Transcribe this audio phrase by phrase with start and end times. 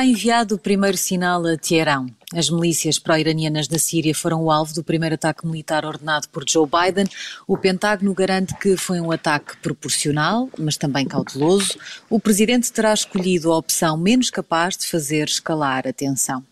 [0.00, 2.06] Está enviado o primeiro sinal a Teherão.
[2.34, 6.66] As milícias pró-iranianas da Síria foram o alvo do primeiro ataque militar ordenado por Joe
[6.66, 7.04] Biden.
[7.46, 11.78] O Pentágono garante que foi um ataque proporcional, mas também cauteloso.
[12.08, 16.42] O presidente terá escolhido a opção menos capaz de fazer escalar a tensão.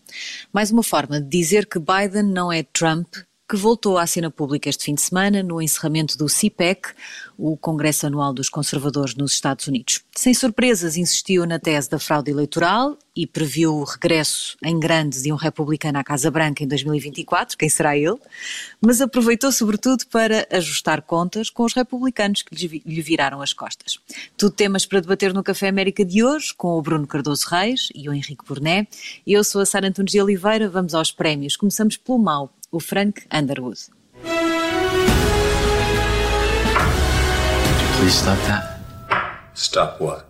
[0.53, 3.07] Mais uma forma de dizer que Biden não é Trump
[3.49, 6.89] que voltou à cena pública este fim de semana no encerramento do CPEC,
[7.35, 10.03] o Congresso Anual dos Conservadores nos Estados Unidos.
[10.15, 15.33] Sem surpresas, insistiu na tese da fraude eleitoral e previu o regresso em grande de
[15.33, 18.19] um republicano à Casa Branca em 2024, quem será ele,
[18.79, 22.53] mas aproveitou sobretudo para ajustar contas com os republicanos que
[22.85, 23.97] lhe viraram as costas.
[24.37, 28.07] Tudo temas para debater no Café América de hoje, com o Bruno Cardoso Reis e
[28.07, 28.85] o Henrique Burné.
[29.25, 31.57] Eu sou a Sara Antunes de Oliveira, vamos aos prémios.
[31.57, 33.79] Começamos pelo mau o Frank Underwood.
[37.97, 38.79] Please stop that.
[39.55, 40.25] Stop what?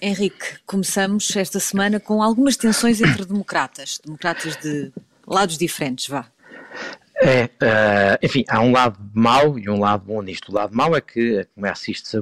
[0.00, 4.92] Henrique, começamos esta semana com algumas tensões entre democratas, democratas de
[5.26, 6.26] lados diferentes, vá.
[7.16, 10.50] É, uh, enfim, há um lado mau e um lado bom nisto.
[10.50, 12.20] O lado mau é que, como é assiste-se a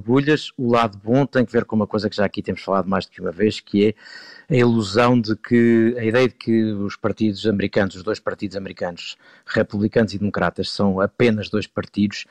[0.59, 3.07] o lado bom tem que ver com uma coisa que já aqui temos falado mais
[3.07, 6.95] do que uma vez, que é a ilusão de que, a ideia de que os
[6.95, 12.27] partidos americanos, os dois partidos americanos, republicanos e democratas, são apenas dois partidos,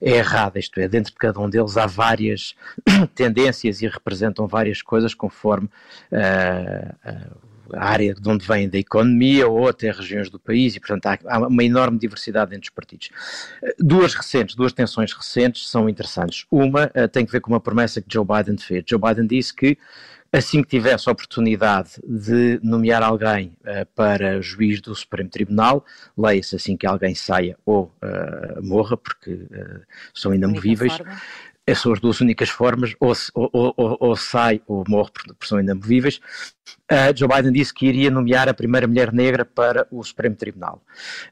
[0.00, 2.54] é errada, isto é, dentro de cada um deles há várias
[3.14, 5.68] tendências e representam várias coisas conforme
[6.12, 10.80] uh, uh, a área de onde vêm da economia ou até regiões do país e,
[10.80, 13.10] portanto, há, há, uma enorme diversidade entre os partidos.
[13.78, 16.46] Duas recentes, duas tensões recentes são interessantes.
[16.50, 18.84] Uma uh, tem que ver com uma promessa que Joe Biden fez.
[18.86, 19.78] Joe Biden disse que
[20.32, 25.84] assim que tivesse a oportunidade de nomear alguém uh, para juiz do Supremo Tribunal,
[26.16, 29.82] leia-se assim que alguém saia ou uh, morra, porque uh,
[30.14, 30.98] são inamovíveis.
[31.64, 35.60] Essas são as duas únicas formas, ou, ou, ou, ou sai ou morre porque são
[35.60, 36.20] inamovíveis
[36.92, 40.82] uh, Joe Biden disse que iria nomear a primeira mulher negra para o Supremo Tribunal.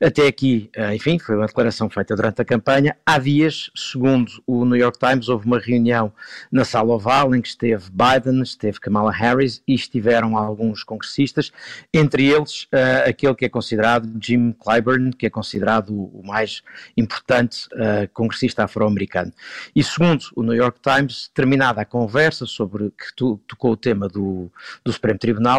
[0.02, 2.96] Até aqui, uh, enfim, foi uma declaração feita durante a campanha.
[3.04, 6.12] Há dias, segundo o New York Times, houve uma reunião
[6.50, 11.52] na Sala Oval em que esteve Biden, esteve Kamala Harris e estiveram alguns congressistas,
[11.92, 16.62] entre eles uh, aquele que é considerado Jim Clyburn, que é considerado o, mais
[16.96, 17.68] importante
[18.12, 19.32] congressista afro-americano.
[19.74, 24.50] E segundo o New York Times, terminada a conversa sobre que tocou o tema do,
[24.84, 25.49] do Supremo Tribunal,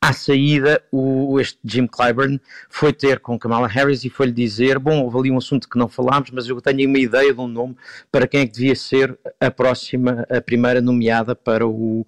[0.00, 5.02] à saída, o, este Jim Clyburn foi ter com Kamala Harris e foi-lhe dizer: Bom,
[5.02, 7.76] houve ali um assunto que não falámos, mas eu tenho uma ideia de um nome
[8.10, 12.06] para quem é que devia ser a próxima, a primeira nomeada para o,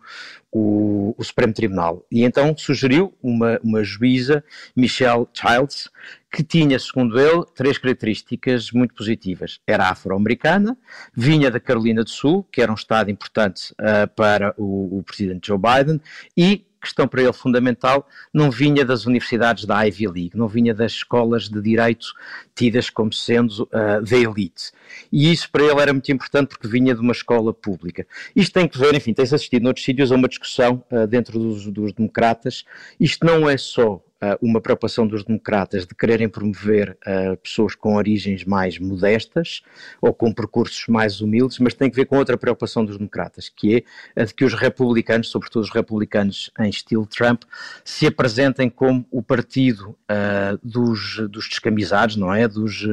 [0.52, 2.04] o, o, Supremo Tribunal.
[2.10, 4.42] E então sugeriu uma, uma juíza,
[4.74, 5.88] Michelle Childs,
[6.32, 9.60] que tinha, segundo ele, três características muito positivas.
[9.66, 10.76] Era afro-americana,
[11.14, 15.48] vinha da Carolina do Sul, que era um estado importante uh, para o, o presidente
[15.48, 16.00] Joe Biden,
[16.36, 20.92] e questão para ele fundamental, não vinha das universidades da Ivy League, não vinha das
[20.92, 22.12] escolas de direito
[22.54, 24.72] tidas como sendo uh, da elite.
[25.12, 28.06] E isso para ele era muito importante porque vinha de uma escola pública.
[28.34, 31.66] Isto tem que ver, enfim, tem-se assistido noutros sítios a uma discussão uh, dentro dos,
[31.66, 32.64] dos democratas.
[32.98, 34.02] Isto não é só
[34.40, 39.62] uma preocupação dos democratas de quererem promover uh, pessoas com origens mais modestas
[40.00, 43.84] ou com percursos mais humildes, mas tem que ver com outra preocupação dos democratas, que
[44.16, 47.44] é a de que os republicanos, sobretudo os republicanos em estilo Trump,
[47.84, 52.46] se apresentem como o partido uh, dos, dos descamisados, não é?
[52.46, 52.86] Dos,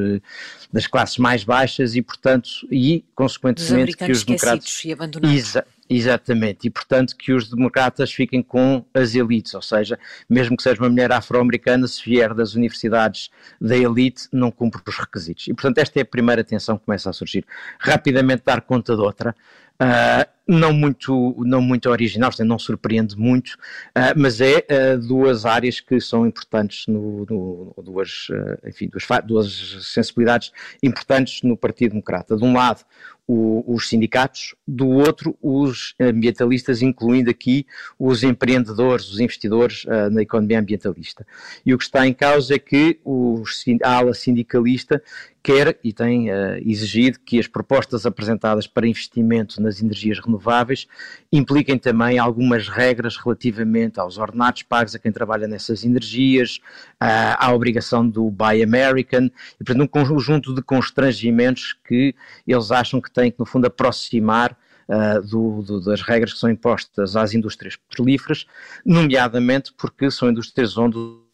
[0.71, 4.83] das classes mais baixas e, portanto, e consequentemente que os democratas.
[4.85, 5.57] E abandonados.
[5.89, 9.97] Exatamente, e portanto que os democratas fiquem com as elites, ou seja,
[10.29, 13.29] mesmo que seja uma mulher afro-americana, se vier das universidades
[13.61, 15.47] da elite, não cumpre os requisitos.
[15.47, 17.45] E portanto esta é a primeira tensão que começa a surgir.
[17.79, 19.33] Rapidamente dar conta de outra,
[19.81, 25.45] uh, não muito, não muito original, portanto, não surpreende muito, uh, mas é uh, duas
[25.45, 30.51] áreas que são importantes, no, no duas, uh, enfim, duas, duas sensibilidades
[30.81, 32.35] importantes no Partido Democrata.
[32.37, 32.83] De um lado,
[33.27, 37.65] o, os sindicatos, do outro, os ambientalistas, incluindo aqui
[37.99, 41.27] os empreendedores, os investidores na economia ambientalista.
[41.65, 45.01] E o que está em causa é que os, a ala sindicalista
[45.47, 46.27] quer e tem
[46.65, 50.85] exigido que as propostas apresentadas para investimento nas energias renováveis
[51.31, 56.59] impliquem também algumas regras relativamente aos ordenados pagos a quem trabalha nessas energias,
[56.99, 62.13] à obrigação do Buy American, e portanto um conjunto de constrangimentos que
[62.45, 64.57] eles acham que têm que no fundo aproximar
[64.89, 68.45] Uh, do, do, das regras que são impostas às indústrias petrolíferas,
[68.85, 71.26] nomeadamente porque são indústrias onde.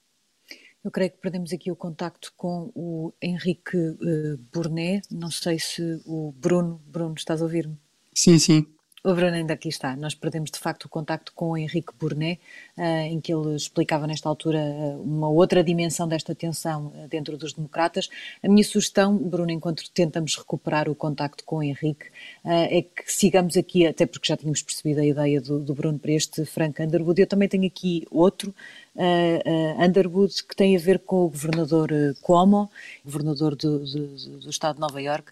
[0.84, 5.08] Eu creio que perdemos aqui o contacto com o Henrique uh, Burnet.
[5.10, 6.82] Não sei se o Bruno.
[6.86, 7.78] Bruno, estás a ouvir-me?
[8.14, 8.68] Sim, sim.
[9.06, 9.98] O Bruno ainda aqui está.
[9.98, 12.40] Nós perdemos de facto o contacto com o Henrique Burnet,
[12.78, 17.38] eh, em que ele explicava nesta altura eh, uma outra dimensão desta tensão eh, dentro
[17.38, 18.08] dos democratas.
[18.42, 22.06] A minha sugestão, Bruno, enquanto tentamos recuperar o contacto com o Henrique,
[22.46, 26.12] é que sigamos aqui, até porque já tínhamos percebido a ideia do, do Bruno para
[26.14, 27.20] este Frank Underwood.
[27.20, 28.56] Eu também tenho aqui outro,
[28.96, 32.70] uh, uh, Underwood, que tem a ver com o governador uh, Cuomo,
[33.04, 35.32] governador do, do, do, estado de Nova York,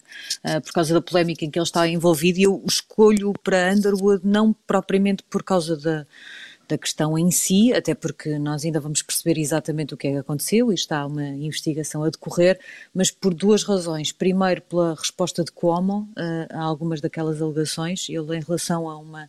[0.64, 4.52] por causa da polémica em que ele está envolvido, e eu escolho para Underwood não
[4.52, 6.06] propriamente por causa da
[6.72, 10.16] da questão em si, até porque nós ainda vamos perceber exatamente o que é que
[10.18, 12.58] aconteceu e está uma investigação a decorrer,
[12.94, 14.10] mas por duas razões.
[14.10, 19.28] Primeiro, pela resposta de Cuomo uh, a algumas daquelas alegações, ele em relação a uma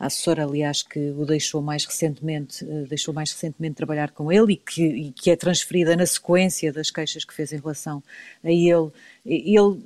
[0.00, 4.54] a assessora, aliás, que o deixou mais recentemente, uh, deixou mais recentemente trabalhar com ele
[4.54, 8.02] e que, e que é transferida na sequência das queixas que fez em relação
[8.42, 8.90] a ele.
[9.26, 9.84] Ele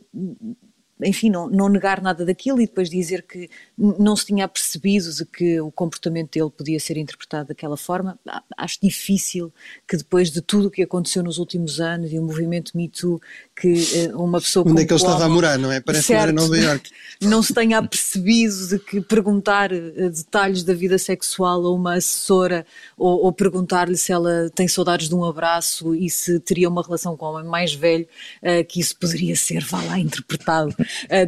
[1.03, 5.25] enfim, não, não, negar nada daquilo e depois dizer que não se tinha percebido de
[5.25, 8.19] que o comportamento dele podia ser interpretado daquela forma,
[8.57, 9.53] acho difícil
[9.89, 13.21] que depois de tudo o que aconteceu nos últimos anos e o movimento Me Too,
[13.57, 15.81] que eh, uma pessoa Onde é que ele estava a morar, não é?
[15.81, 16.91] Parece certo, que era Nova York.
[17.23, 22.67] Não se tenha percebido de que perguntar eh, detalhes da vida sexual a uma assessora
[22.97, 27.17] ou, ou perguntar-lhe se ela tem saudades de um abraço e se teria uma relação
[27.17, 28.07] com um homem mais velho,
[28.43, 30.75] uh, que isso poderia ser, vá lá, interpretado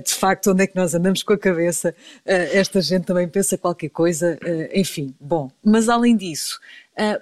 [0.05, 3.57] de facto onde é que nós andamos com a cabeça, uh, esta gente também pensa
[3.59, 5.51] qualquer coisa, uh, enfim, bom.
[5.65, 6.61] Mas além disso,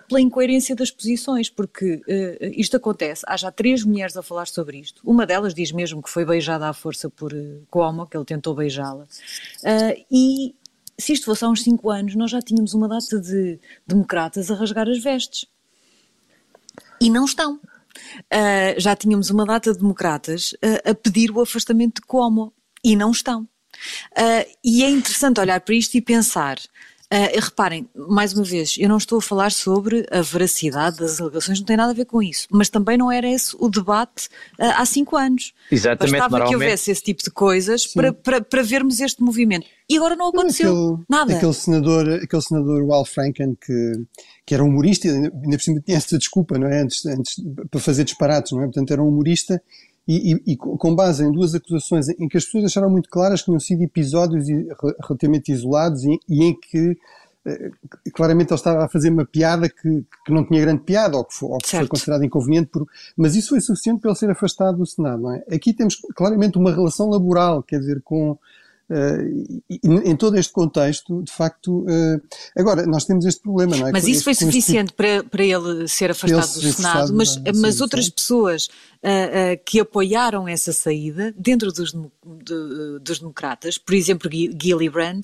[0.08, 2.00] pela incoerência das posições, porque
[2.56, 6.08] isto acontece, há já três mulheres a falar sobre isto, uma delas diz mesmo que
[6.08, 7.32] foi beijada à força por
[7.68, 9.04] Cuomo, que ele tentou beijá-la,
[10.08, 10.54] e
[10.96, 14.54] se isto fosse há uns cinco anos, nós já tínhamos uma data de democratas a
[14.54, 15.46] rasgar as vestes.
[17.00, 17.60] E não estão.
[18.32, 22.52] Uh, já tínhamos uma data de democratas uh, a pedir o afastamento de Cuomo
[22.82, 23.42] e não estão.
[24.12, 26.58] Uh, e é interessante olhar para isto e pensar
[27.14, 31.60] Uh, reparem, mais uma vez, eu não estou a falar sobre a veracidade das alegações,
[31.60, 34.26] não tem nada a ver com isso, mas também não era esse o debate
[34.58, 35.52] uh, há cinco anos.
[35.70, 39.64] Exatamente, Bastava que houvesse esse tipo de coisas para, para, para, vermos este movimento.
[39.88, 41.36] E agora não aconteceu aquele, nada.
[41.36, 43.92] Aquele senador, aquele senador Wal Franken, que,
[44.44, 46.80] que era humorista, ainda por cima tinha essa desculpa, não é?
[46.80, 47.36] Antes, antes,
[47.70, 48.64] para fazer disparates, não é?
[48.64, 49.62] Portanto, era um humorista
[50.06, 53.40] e, e, e, com base em duas acusações em que as pessoas acharam muito claras
[53.40, 54.46] que tinham sido episódios
[55.02, 56.96] relativamente isolados e, e em que
[57.46, 57.70] eh,
[58.14, 61.34] claramente ele estava a fazer uma piada que, que não tinha grande piada ou que,
[61.34, 62.86] foi, ou que foi considerado inconveniente, por,
[63.16, 65.22] mas isso foi suficiente para ele ser afastado do Senado.
[65.22, 65.44] Não é?
[65.52, 68.38] Aqui temos claramente uma relação laboral, quer dizer, com
[68.90, 72.20] Uh, em todo este contexto, de facto, uh,
[72.54, 73.92] agora nós temos este problema, não é?
[73.92, 77.36] Mas isso este, foi suficiente tipo, para, para ele ser afastado ele do Senado, mas,
[77.44, 77.52] é?
[77.54, 84.30] mas outras pessoas uh, que apoiaram essa saída dentro dos, de, dos democratas, por exemplo,
[84.30, 85.22] Gillibrand,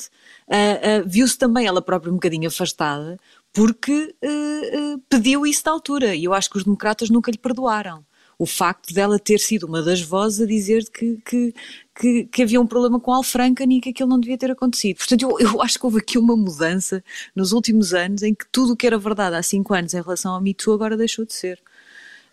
[1.07, 3.19] viu-se também ela própria um bocadinho afastada
[3.53, 4.15] porque
[5.09, 8.05] pediu isso da altura e eu acho que os democratas nunca lhe perdoaram
[8.41, 11.55] o facto dela ter sido uma das vozes a dizer que, que,
[11.95, 14.97] que, que havia um problema com Alfranken e que aquilo não devia ter acontecido.
[14.97, 17.05] Portanto, eu, eu acho que houve aqui uma mudança
[17.37, 20.33] nos últimos anos em que tudo o que era verdade há cinco anos em relação
[20.33, 21.61] ao Me Too agora deixou de ser.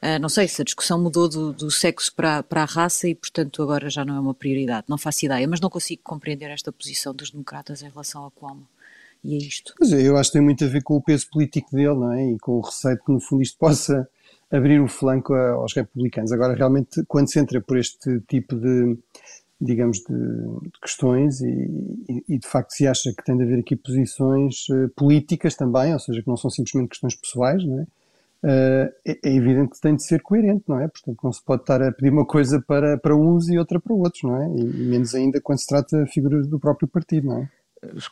[0.02, 3.14] Uh, não sei se a discussão mudou do, do sexo para, para a raça e,
[3.14, 4.86] portanto, agora já não é uma prioridade.
[4.88, 8.66] Não faço ideia, mas não consigo compreender esta posição dos democratas em relação a Cuomo.
[9.22, 9.74] E é isto.
[9.84, 12.32] É, eu acho que tem muito a ver com o peso político dele, não é?
[12.32, 14.08] E com o receio que, no fundo, isto possa
[14.52, 16.32] abrir o flanco aos republicanos.
[16.32, 18.98] Agora, realmente, quando se entra por este tipo de,
[19.60, 21.50] digamos, de, de questões e,
[22.10, 25.94] e, e, de facto se acha que tem de haver aqui posições uh, políticas também,
[25.94, 27.88] ou seja, que não são simplesmente questões pessoais, não é?
[28.44, 30.88] Uh, é, é, evidente que tem de ser coerente, não é?
[30.88, 33.94] Portanto, não se pode estar a pedir uma coisa para, para uns e outra para
[33.94, 34.48] outros, não é?
[34.48, 37.50] E, e menos ainda quando se trata de figuras do próprio partido, não é?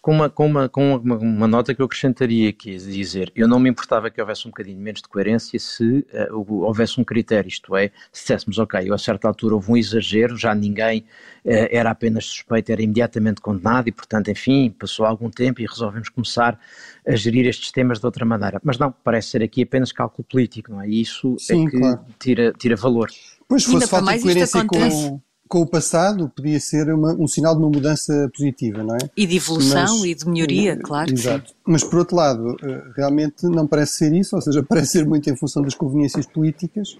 [0.01, 3.60] Com uma, com, uma, com uma, uma, nota que eu acrescentaria aqui, dizer, eu não
[3.60, 7.75] me importava que houvesse um bocadinho menos de coerência se uh, houvesse um critério, isto
[7.75, 12.25] é, se disséssemos, ok, a certa altura houve um exagero, já ninguém uh, era apenas
[12.25, 16.60] suspeito, era imediatamente condenado e, portanto, enfim, passou algum tempo e resolvemos começar
[17.07, 18.60] a gerir estes temas de outra maneira.
[18.63, 20.88] Mas não, parece ser aqui apenas cálculo político, não é?
[20.88, 22.05] E isso é Sim, é que claro.
[22.19, 23.10] tira, tira valor.
[23.48, 27.56] Pois, se fosse falta de coerência com com o passado podia ser uma, um sinal
[27.56, 29.00] de uma mudança positiva, não é?
[29.16, 31.12] E de evolução Mas, e de melhoria, eh, claro.
[31.14, 31.54] Exato.
[31.66, 35.30] Mas por outro lado, eh, realmente não parece ser isso, ou seja, parece ser muito
[35.30, 36.98] em função das conveniências políticas.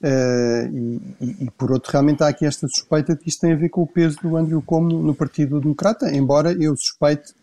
[0.00, 3.56] Uh, e, e, por outro, realmente há aqui esta suspeita de que isto tem a
[3.56, 7.34] ver com o peso do Andrew Como no Partido Democrata, embora eu suspeite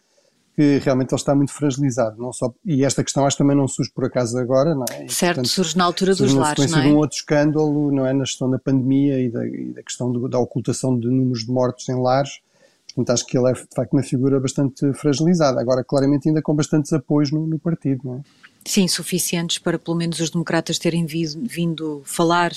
[0.56, 2.22] que realmente ele está muito fragilizado.
[2.22, 5.06] Não só, e esta questão acho que também não surge por acaso agora, não é?
[5.06, 6.82] E, certo, portanto, surge na altura dos lares, não é?
[6.84, 8.14] de um outro escândalo, não é?
[8.14, 11.52] Na gestão da pandemia e da, e da questão do, da ocultação de números de
[11.52, 12.40] mortos em lares.
[12.88, 15.60] Portanto, acho que ele é de facto uma figura bastante fragilizada.
[15.60, 18.22] Agora, claramente, ainda com bastantes apoios no, no partido, não é?
[18.64, 22.52] Sim, suficientes para pelo menos os democratas terem vindo, vindo falar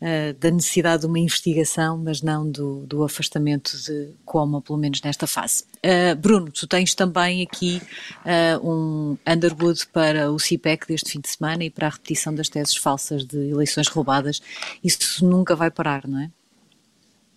[0.00, 5.00] uh, da necessidade de uma investigação, mas não do, do afastamento de Cuomo, pelo menos
[5.02, 5.64] nesta fase.
[5.84, 7.80] Uh, Bruno, tu tens também aqui
[8.24, 12.48] uh, um Underwood para o CIPEC deste fim de semana e para a repetição das
[12.48, 14.40] teses falsas de eleições roubadas.
[14.82, 16.30] Isso nunca vai parar, não é?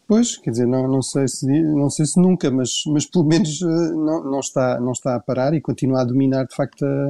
[0.08, 3.62] Pois, quer dizer, não, não, sei, se, não sei se nunca, mas, mas pelo menos
[3.62, 7.10] não, não, está, não está a parar e continua a dominar de facto a,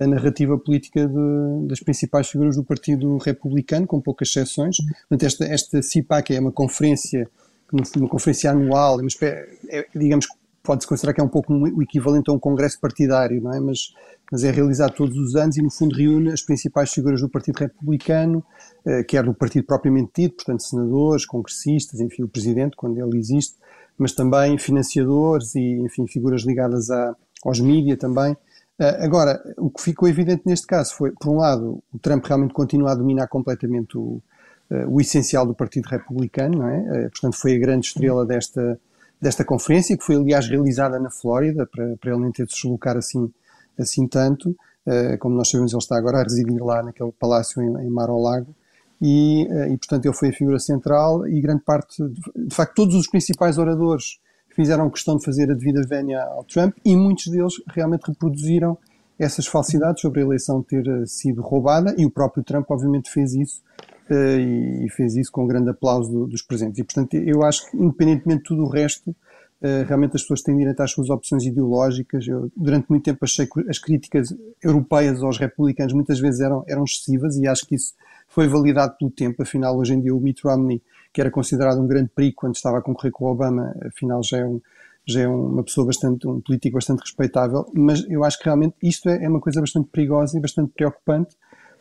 [0.00, 4.78] a narrativa política de, das principais figuras do Partido Republicano, com poucas exceções.
[5.08, 7.28] Portanto, esta, esta CIPAC é uma conferência,
[7.70, 12.30] uma conferência anual, é, é, digamos que pode-se considerar que é um pouco o equivalente
[12.30, 13.60] a um congresso partidário, não é?
[13.60, 13.92] Mas,
[14.32, 17.58] mas é realizado todos os anos e, no fundo, reúne as principais figuras do Partido
[17.58, 18.44] Republicano,
[18.84, 23.56] eh, quer do partido propriamente dito, portanto, senadores, congressistas, enfim, o presidente, quando ele existe,
[23.98, 27.14] mas também financiadores e, enfim, figuras ligadas a,
[27.44, 28.36] aos mídias também.
[28.80, 32.54] Uh, agora, o que ficou evidente neste caso foi, por um lado, o Trump realmente
[32.54, 34.22] continua a dominar completamente o,
[34.70, 36.78] uh, o essencial do Partido Republicano, não é?
[36.78, 38.80] Uh, portanto, foi a grande estrela desta,
[39.20, 42.62] desta conferência, que foi, aliás, realizada na Flórida, para, para ele nem ter de se
[42.62, 43.30] deslocar assim,
[43.78, 44.56] assim tanto.
[45.18, 48.54] como nós sabemos, ele está agora a residir lá naquele palácio em, em Mar-ao-Lago.
[49.02, 52.94] E, e, portanto, ele foi a figura central e grande parte, de, de facto, todos
[52.94, 54.18] os principais oradores
[54.54, 58.76] fizeram questão de fazer a devida vénia ao Trump e muitos deles realmente reproduziram
[59.18, 63.34] essas falsidades sobre a eleição ter eh, sido roubada e o próprio Trump obviamente fez
[63.34, 63.62] isso
[64.10, 66.78] uh, e fez isso com grande aplauso do, dos presentes.
[66.78, 70.56] E portanto eu acho que independentemente de tudo o resto, uh, realmente as pessoas têm
[70.56, 72.26] direito às suas opções ideológicas.
[72.26, 76.84] Eu durante muito tempo achei que as críticas europeias aos republicanos muitas vezes eram, eram
[76.84, 77.92] excessivas e acho que isso
[78.26, 79.42] foi validado pelo tempo.
[79.42, 80.80] Afinal, hoje em dia o Mitt Romney
[81.12, 84.38] que era considerado um grande perigo quando estava a concorrer com o Obama, afinal já
[84.38, 84.60] é, um,
[85.06, 89.08] já é uma pessoa bastante, um político bastante respeitável, mas eu acho que realmente isto
[89.08, 91.36] é, é uma coisa bastante perigosa e bastante preocupante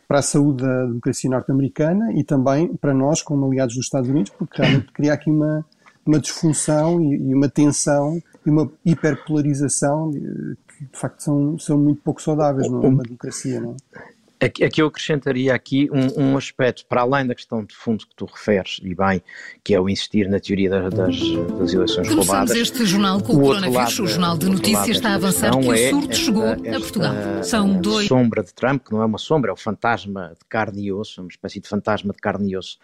[0.07, 4.31] para a saúde da democracia norte-americana e também para nós como aliados dos Estados Unidos,
[4.31, 5.63] porque realmente cria aqui uma,
[6.03, 12.01] uma disfunção e, e uma tensão e uma hiperpolarização que de facto são, são muito
[12.01, 13.61] pouco saudáveis numa democracia.
[13.61, 13.75] Não é?
[14.41, 18.25] Aqui, eu acrescentaria aqui um, um, aspecto, para além da questão de fundo que tu
[18.25, 19.21] referes, e bem,
[19.61, 22.55] que é o insistir na teoria das, das, eleições Começamos roubadas.
[22.55, 23.99] este jornal com o, o coronavírus.
[23.99, 26.79] o Jornal de Notícias está a avançar que o é surto esta, chegou esta, a
[26.79, 27.13] Portugal.
[27.43, 28.07] São dois...
[28.07, 31.19] sombra de Trump, que não é uma sombra, é o fantasma de carne e osso,
[31.19, 32.77] uma espécie de fantasma de carne e osso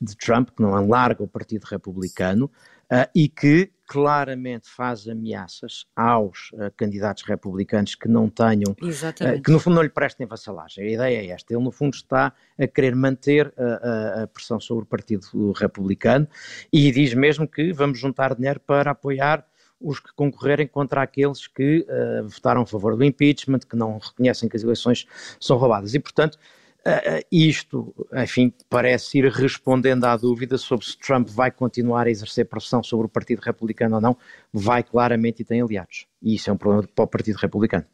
[0.00, 2.46] de Trump, que não alarga o Partido Republicano,
[2.90, 9.50] uh, e que claramente faz ameaças aos uh, candidatos republicanos que não tenham, uh, que
[9.50, 10.82] no fundo não lhe prestem vassalagem.
[10.82, 11.52] A ideia é esta.
[11.52, 16.26] Ele no fundo está a querer manter a, a, pressão sobre o Partido Republicano
[16.72, 19.46] e diz mesmo que vamos juntar dinheiro para apoiar
[19.78, 24.48] os que concorrerem contra aqueles que uh, votaram a favor do impeachment, que não reconhecem
[24.48, 25.06] que as eleições
[25.38, 25.92] são roubadas.
[25.92, 26.38] E, portanto,
[26.84, 32.44] Uh, isto, enfim, parece ir respondendo à dúvida sobre se Trump vai continuar a exercer
[32.44, 34.16] pressão sobre o Partido Republicano ou não,
[34.52, 36.06] vai claramente e tem aliados.
[36.20, 37.86] E isso é um problema para o Partido Republicano.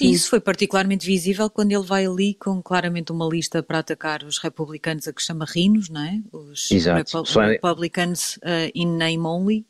[0.00, 4.38] Isso foi particularmente visível quando ele vai ali com claramente uma lista para atacar os
[4.38, 6.20] republicanos a que chama rinos, não é?
[6.32, 7.22] Os Exato.
[7.22, 9.66] Repu republicans uh, in name only.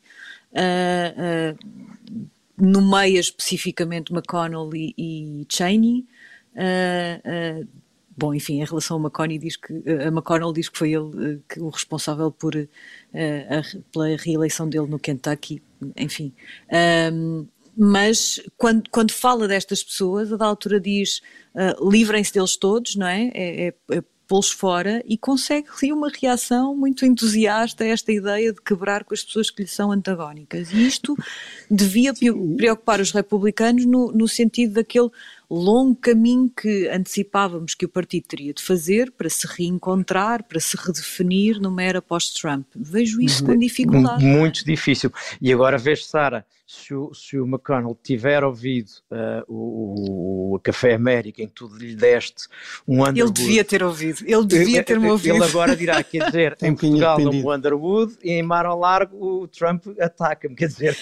[0.53, 6.05] Uh, uh, nomeia especificamente McConnell e, e Cheney.
[6.55, 7.67] Uh,
[8.17, 11.39] Bom, enfim, em relação a McConnell diz que, a McConnell diz que foi ele eh,
[11.49, 12.67] que, o responsável por, uh,
[13.13, 15.61] a, pela reeleição dele no Kentucky,
[15.97, 16.33] enfim.
[17.11, 17.45] Um,
[17.77, 21.21] mas quando, quando fala destas pessoas, a da altura diz
[21.53, 23.31] uh, livrem-se deles todos, não é?
[23.33, 28.51] É, é, é pô-los fora e consegue ali uma reação muito entusiasta a esta ideia
[28.51, 30.71] de quebrar com as pessoas que lhe são antagónicas.
[30.71, 31.15] E isto
[31.69, 32.13] devia
[32.57, 35.09] preocupar os republicanos no, no sentido daquele
[35.49, 40.75] longo caminho que antecipávamos que o partido teria de fazer para se reencontrar, para se
[40.77, 42.65] redefinir numa era pós-Trump.
[42.75, 44.23] Vejo isso com dificuldade.
[44.23, 45.11] Muito difícil.
[45.41, 50.95] E agora vejo, Sara, se o, se o McConnell tiver ouvido uh, o, o, Café
[50.95, 52.47] América em que tu lhe deste
[52.87, 53.19] um Underwood...
[53.19, 55.35] Ele devia ter ouvido, ele devia ter-me ouvido.
[55.35, 59.47] Ele agora dirá, quer dizer, em Portugal um Underwood e em Mar ao Largo o
[59.47, 60.97] Trump ataca-me, quer dizer...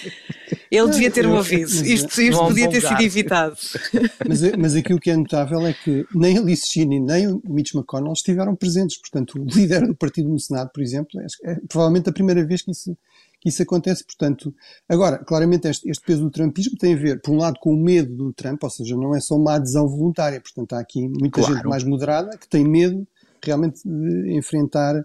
[0.70, 3.56] Ele devia ter-me ouvido, isto, isto podia ter sido evitado.
[4.26, 7.40] Mas, mas aqui o que é notável é que nem a Liz Cheney nem o
[7.44, 11.58] Mitch McConnell estiveram presentes, portanto o líder do partido no Senado, por exemplo, é, é
[11.68, 12.96] provavelmente a primeira vez que isso
[13.44, 14.04] isso acontece.
[14.04, 14.54] Portanto,
[14.88, 17.76] agora, claramente este, este, peso do trumpismo tem a ver, por um lado, com o
[17.76, 20.40] medo do Trump, ou seja, não é só uma adesão voluntária.
[20.40, 21.54] Portanto, há aqui muita claro.
[21.54, 23.06] gente mais moderada que tem medo
[23.42, 25.04] realmente de enfrentar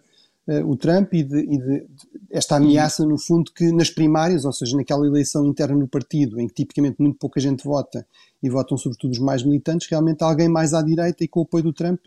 [0.66, 1.86] o Trump e, de, e de,
[2.32, 6.48] esta ameaça, no fundo, que nas primárias, ou seja, naquela eleição interna no partido, em
[6.48, 8.06] que tipicamente muito pouca gente vota
[8.42, 11.66] e votam sobretudo os mais militantes, realmente alguém mais à direita e com o apoio
[11.66, 12.00] do Trump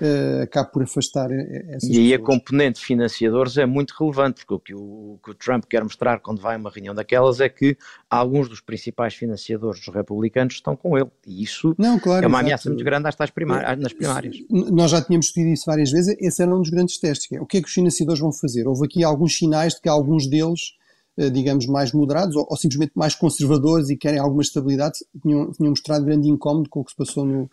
[0.00, 2.12] uh, acaba por afastar essas E aí pessoas.
[2.12, 5.82] a componente financiadores é muito relevante, porque o que o, o que o, Trump quer
[5.82, 7.76] mostrar quando vai a uma reunião daquelas é que
[8.08, 11.10] alguns dos principais financiadores dos republicanos estão com ele.
[11.26, 12.46] E isso Não, claro, é uma exato.
[12.46, 14.36] ameaça muito grande às tais primárias, nas primárias.
[14.50, 17.40] Nós já tínhamos discutido isso várias vezes, esse era um dos grandes testes, que é
[17.40, 18.66] o que é que os financiadores vão fazer?
[18.66, 20.74] Houve aqui alguns sinais de que alguns deles
[21.16, 25.70] eh, digamos, mais moderados ou, ou, simplesmente mais conservadores e querem alguma estabilidade, tinham, tinham
[25.70, 27.50] mostrado grande incómodo com o que se passou no,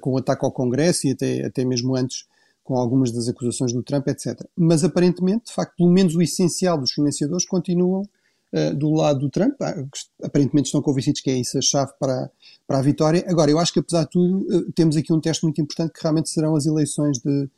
[0.00, 2.26] com o ataque ao Congresso e até, até mesmo antes
[2.62, 4.40] com algumas das acusações do Trump, etc.
[4.56, 8.02] Mas aparentemente, de facto, pelo menos o essencial dos financiadores continuam
[8.52, 9.74] uh, do lado do Trump, ah,
[10.22, 12.30] aparentemente estão convencidos que é isso a chave para,
[12.66, 13.24] para a vitória.
[13.26, 16.02] Agora, eu acho que apesar de tudo, uh, temos aqui um teste muito importante que
[16.02, 17.48] realmente serão as eleições de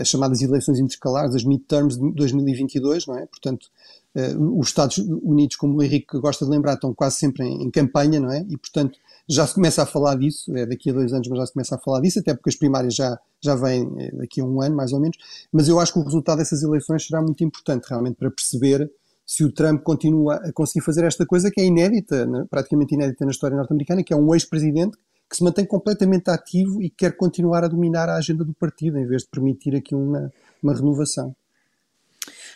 [0.00, 3.24] as chamadas eleições intercalares, as midterms de 2022, não é?
[3.24, 3.70] Portanto,
[4.14, 7.70] Uh, os Estados Unidos, como o Henrique gosta de lembrar, estão quase sempre em, em,
[7.70, 8.44] campanha, não é?
[8.46, 8.98] E, portanto,
[9.32, 11.74] já se começa a falar disso, é daqui a dois anos, mas já se começa
[11.74, 14.76] a falar disso, até porque as primárias já, já vêm eh, daqui a um ano,
[14.76, 15.16] mais ou menos.
[15.52, 18.90] Mas eu acho que o resultado dessas eleições será muito importante, realmente, para perceber
[19.24, 22.44] se o Trump continua a conseguir fazer esta coisa que é inédita, né?
[22.50, 24.96] praticamente inédita na história norte-americana, que é um ex-presidente
[25.30, 29.06] que se mantém completamente ativo e quer continuar a dominar a agenda do partido, em
[29.06, 30.30] vez de permitir aqui uma,
[30.62, 31.34] uma renovação.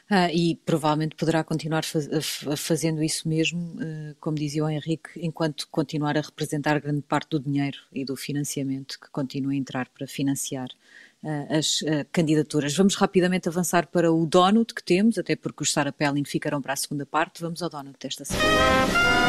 [0.09, 2.09] Ah, e provavelmente poderá continuar faz,
[2.57, 7.41] fazendo isso mesmo, uh, como dizia o Henrique, enquanto continuar a representar grande parte do
[7.41, 10.69] dinheiro e do financiamento que continua a entrar para financiar
[11.25, 12.77] uh, as uh, candidaturas.
[12.77, 16.75] Vamos rapidamente avançar para o donut que temos, até porque os Sarah Palin ficarão para
[16.75, 17.43] a segunda parte.
[17.43, 19.26] Vamos ao donut desta semana.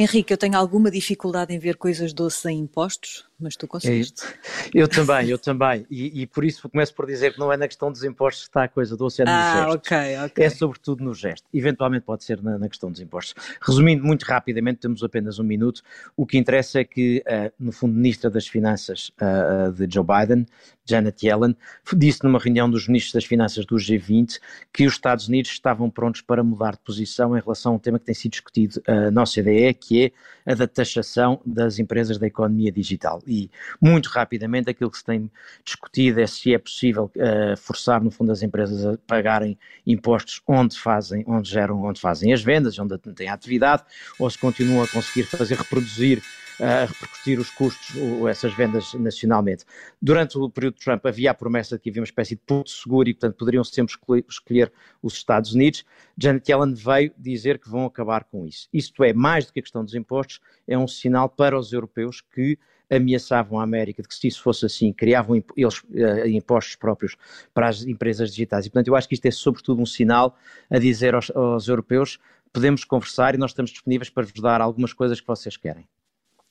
[0.00, 4.24] Henrique, eu tenho alguma dificuldade em ver coisas doces em impostos, mas tu conseguiste.
[4.24, 5.86] É, eu também, eu também.
[5.88, 8.48] E, e, por isso começo por dizer que não é na questão dos impostos que
[8.50, 9.74] está a coisa doce, é no ah, gesto.
[9.74, 10.44] ok, ok.
[10.44, 11.46] É sobretudo no gesto.
[11.54, 13.34] Eventualmente pode ser na, na, questão dos impostos.
[13.60, 15.82] Resumindo muito rapidamente, temos apenas um minuto.
[16.16, 20.44] O que interessa é que, uh, no fundo, Ministra das Finanças uh, de Joe Biden,
[20.84, 21.54] Janet Yellen,
[21.96, 24.40] disse numa reunião dos ministros das Finanças do G20
[24.72, 27.98] que os Estados Unidos estavam prontos para mudar de posição em relação a um tema
[27.98, 30.04] que tem sido discutido uh, na OCDE, que
[30.46, 33.22] é a da taxação das empresas da economia digital.
[33.28, 35.30] E, muito rapidamente, aquilo que se tem
[35.64, 40.78] discutido é se é possível uh, forçar, no fundo, as empresas a pagarem impostos onde
[40.78, 43.84] fazem, onde geram, onde fazem as vendas, onde têm a atividade,
[44.18, 46.22] ou se continuam a conseguir fazer reproduzir
[46.60, 47.94] a repercutir os custos
[48.28, 49.64] essas vendas nacionalmente.
[50.02, 52.70] Durante o período de Trump havia a promessa de que havia uma espécie de ponto
[52.70, 53.94] seguro e, portanto, poderiam sempre
[54.28, 55.84] escolher os Estados Unidos.
[56.16, 58.68] Janet Yellen veio dizer que vão acabar com isso.
[58.72, 62.20] Isto é, mais do que a questão dos impostos, é um sinal para os europeus
[62.20, 62.58] que
[62.90, 67.16] ameaçavam a América de que se isso fosse assim, criavam eles uh, impostos próprios
[67.52, 68.66] para as empresas digitais.
[68.66, 70.36] E, portanto, eu acho que isto é sobretudo um sinal
[70.70, 72.18] a dizer aos, aos europeus
[72.52, 75.86] podemos conversar e nós estamos disponíveis para vos dar algumas coisas que vocês querem.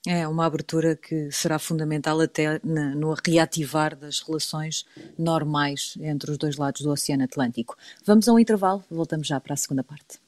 [0.06, 4.86] É uma abertura que será fundamental até no reativar das relações
[5.18, 7.76] normais entre os dois lados do Oceano Atlântico.
[8.06, 10.20] Vamos a um intervalo, voltamos já para a segunda parte.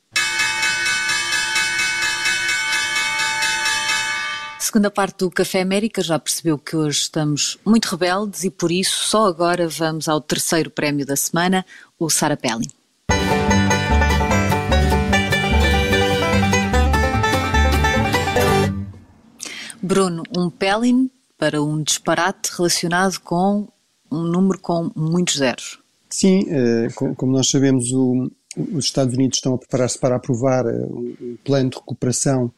[4.61, 9.05] Segunda parte do Café América já percebeu que hoje estamos muito rebeldes e por isso
[9.05, 11.65] só agora vamos ao terceiro prémio da semana,
[11.97, 12.67] o Sarah Pelling.
[19.81, 23.65] Bruno, um Pelin para um disparate relacionado com
[24.11, 25.79] um número com muitos zeros.
[26.09, 31.37] Sim, eh, como nós sabemos, os Estados Unidos estão a preparar-se para aprovar eh, um
[31.45, 32.51] plano de recuperação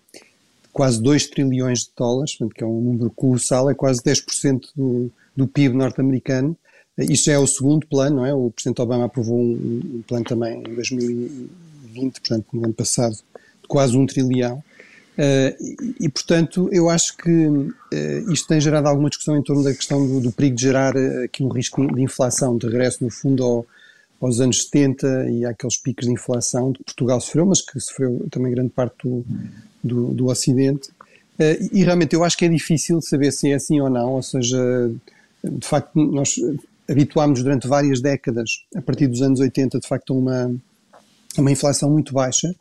[0.71, 5.47] quase 2 trilhões de dólares, que é um número colossal, é quase 10% do, do
[5.47, 6.57] PIB norte-americano.
[6.97, 8.33] Eh, Isto é o segundo plano, não é?
[8.33, 13.67] O Presidente Obama aprovou um, um plano também em 2020, portanto, no ano passado, de
[13.67, 14.63] quase um trilhão.
[15.17, 19.63] Uh, e, e, portanto, eu acho que uh, isto tem gerado alguma discussão em torno
[19.63, 23.09] da questão do, do perigo de gerar aqui um risco de inflação, de regresso, no
[23.09, 23.65] fundo, ao,
[24.21, 28.51] aos anos 70 e àqueles picos de inflação que Portugal sofreu, mas que sofreu também
[28.51, 29.25] grande parte do,
[29.83, 30.89] do, do Ocidente.
[31.71, 34.91] e realmente eu acho que é difícil saber se é assim ou não, ou seja,
[35.43, 36.35] de facto, nós
[36.89, 40.55] habituámos durante várias décadas, a partir dos anos 80, de facto, a uma,
[41.37, 42.53] uma inflação muito baixa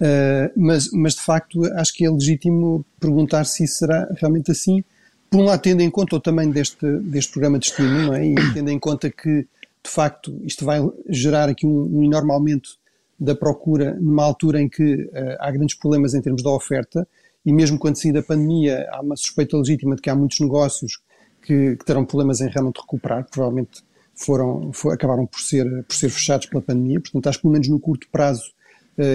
[0.00, 4.82] Uh, mas, mas de facto acho que é legítimo perguntar se isso será realmente assim,
[5.30, 8.26] por um lado tendo em conta o tamanho deste, deste programa de estímulo, é?
[8.26, 9.46] e tendo em conta que
[9.82, 12.78] de facto isto vai gerar aqui um, um enorme aumento
[13.20, 17.06] da procura numa altura em que uh, há grandes problemas em termos da oferta
[17.44, 21.00] e mesmo quando sair da pandemia há uma suspeita legítima de que há muitos negócios
[21.42, 23.82] que, que terão problemas em realmente recuperar, provavelmente
[24.14, 27.68] foram, for, acabaram por ser, por ser fechados pela pandemia, portanto acho que pelo menos
[27.68, 28.52] no curto prazo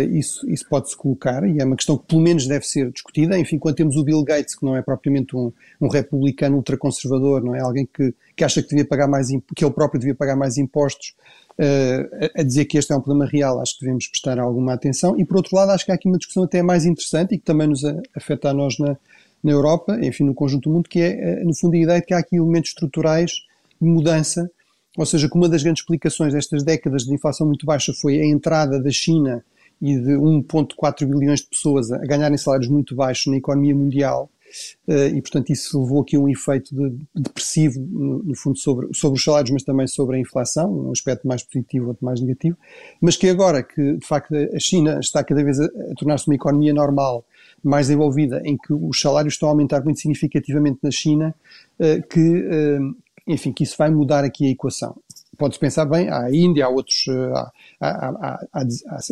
[0.05, 3.57] isso, isso pode-se colocar e é uma questão que pelo menos deve ser discutida, enfim,
[3.57, 7.61] quando temos o Bill Gates, que não é propriamente um, um republicano ultraconservador, não é?
[7.61, 11.13] Alguém que, que acha que devia pagar mais, que ele próprio devia pagar mais impostos,
[11.59, 15.19] uh, a dizer que este é um problema real, acho que devemos prestar alguma atenção.
[15.19, 17.45] E por outro lado, acho que há aqui uma discussão até mais interessante e que
[17.45, 17.83] também nos
[18.15, 18.97] afeta a nós na,
[19.43, 22.05] na Europa, enfim, no conjunto do mundo, que é, eh, no fundo, a ideia de
[22.05, 23.31] que há aqui elementos estruturais
[23.79, 24.49] de mudança,
[24.97, 28.25] ou seja, que uma das grandes explicações destas décadas de inflação muito baixa foi a
[28.25, 29.43] entrada da China
[29.81, 34.29] e de 1,4 bilhões de pessoas a ganharem salários muito baixos na economia mundial,
[34.87, 39.17] Uh, e, portanto, isso levou aqui a um efeito de, depressivo, no, fundo, sobre, sobre
[39.17, 42.57] os salários, mas também sobre a inflação, um aspecto mais positivo, outro mais negativo,
[43.01, 46.35] mas que agora que, de facto, a China está cada vez a, a tornar-se uma
[46.35, 47.25] economia normal,
[47.63, 51.35] mais desenvolvida, em que os salários estão a aumentar muito significativamente na China,
[51.79, 52.95] uh, que, uh,
[53.27, 54.95] enfim, que isso vai mudar aqui a equação.
[55.37, 58.61] Pode-se pensar bem, há a Índia, há outros, há, há, há,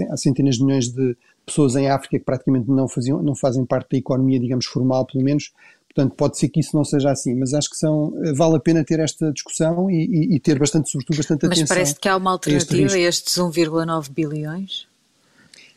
[0.10, 3.92] há centenas de milhões de, pessoas em África que praticamente não, faziam, não fazem parte
[3.92, 5.52] da economia, digamos, formal, pelo menos.
[5.94, 8.84] Portanto, pode ser que isso não seja assim, mas acho que são, vale a pena
[8.84, 11.76] ter esta discussão e, e, ter bastante, sobretudo, bastante mas atenção.
[11.76, 14.88] Mas parece que há uma alternativa a, este a estes 1,9 bilhões?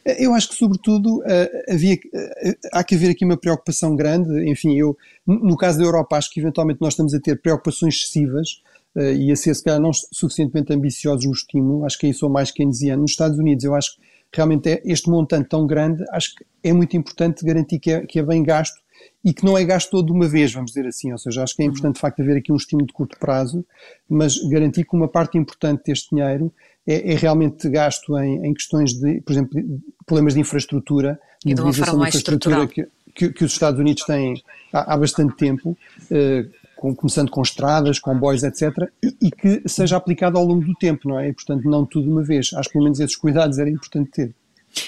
[0.07, 4.49] Eu acho que, sobretudo, eh, havia, eh, há que haver aqui uma preocupação grande.
[4.49, 8.63] Enfim, eu, no caso da Europa, acho que eventualmente nós estamos a ter preocupações excessivas
[8.65, 8.65] eh,
[8.97, 11.85] e a ser, se calhar, não suficientemente ambiciosos no estímulo.
[11.85, 13.03] Acho que aí sou mais keynesiano.
[13.03, 16.73] Nos Estados Unidos, eu acho que realmente é, este montante tão grande, acho que é
[16.73, 18.81] muito importante garantir que é, que é bem gasto
[19.25, 21.13] e que não é gasto todo de uma vez, vamos dizer assim.
[21.13, 23.65] Ou seja, acho que é importante de facto haver aqui um estímulo de curto prazo,
[24.09, 26.53] mas garantir que uma parte importante deste dinheiro
[26.87, 29.61] é, é realmente gasto em, em, questões de, por exemplo,
[30.07, 34.41] problemas de infraestrutura, de mobilização de infraestrutura que, que, que, os Estados Unidos têm
[34.73, 35.77] há, há bastante tempo,
[36.11, 40.75] eh, com, começando com estradas, comboios, etc., e, e, que seja aplicado ao longo do
[40.75, 41.29] tempo, não é?
[41.29, 42.51] E, portanto, não tudo de uma vez.
[42.55, 44.35] Acho que pelo menos esses cuidados era importante ter.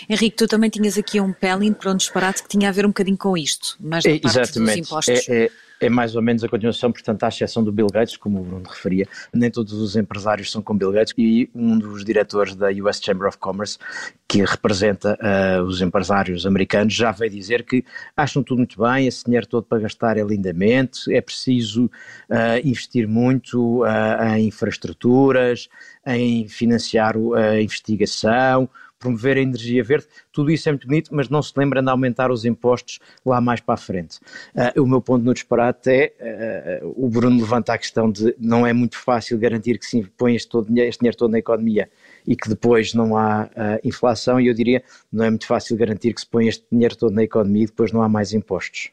[0.08, 2.88] Henrique, tu também tinhas aqui um pelin para um disparate que tinha a ver um
[2.88, 4.80] bocadinho com isto, mas na é, parte exatamente.
[4.80, 5.28] dos impostos.
[5.28, 8.40] É, é, é mais ou menos a continuação, portanto, à exceção do Bill Gates, como
[8.40, 12.54] o Bruno referia, nem todos os empresários são como Bill Gates e um dos diretores
[12.54, 13.78] da US Chamber of Commerce,
[14.26, 17.84] que representa uh, os empresários americanos, já veio dizer que
[18.16, 23.06] acham tudo muito bem, esse dinheiro todo para gastar é lindamente, é preciso uh, investir
[23.06, 25.68] muito uh, em infraestruturas,
[26.04, 31.40] em financiar a investigação, promover a energia verde, tudo isso é muito bonito, mas não
[31.40, 34.18] se lembra de aumentar os impostos lá mais para a frente.
[34.54, 38.66] Uh, o meu ponto no disparate é, uh, o Bruno levanta a questão de não
[38.66, 41.88] é muito fácil garantir que se põe este, todo, este dinheiro todo na economia
[42.26, 44.82] e que depois não há uh, inflação, e eu diria,
[45.12, 47.92] não é muito fácil garantir que se põe este dinheiro todo na economia e depois
[47.92, 48.90] não há mais impostos.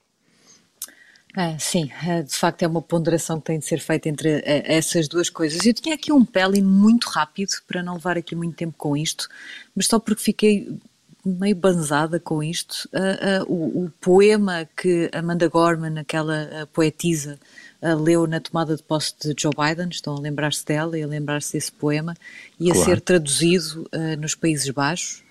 [1.38, 4.78] É, sim, é, de facto é uma ponderação que tem de ser feita entre é,
[4.78, 5.66] essas duas coisas.
[5.66, 9.28] Eu tinha aqui um pelin muito rápido, para não levar aqui muito tempo com isto,
[9.76, 10.80] mas só porque fiquei
[11.26, 12.88] meio banzada com isto.
[12.94, 17.40] Uh, uh, o, o, poema que Amanda Gorman, aquela uh, poetisa,
[18.02, 21.54] leu na tomada de posse de Joe Biden, estão a lembrar-se dela e a lembrar-se
[21.54, 22.16] desse poema,
[22.60, 22.90] ia claro.
[22.90, 25.22] ser traduzido nos Países Baixos,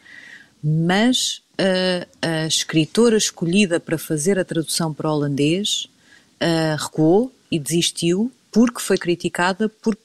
[0.62, 1.42] mas
[2.22, 5.88] a escritora escolhida para fazer a tradução para o holandês
[6.40, 10.00] uh, recuou e desistiu porque foi criticada porque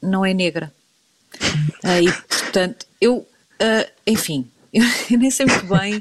[0.00, 0.72] não é negra.
[1.84, 5.98] Uh, e, portanto, eu, uh, enfim, eu nem sei muito bem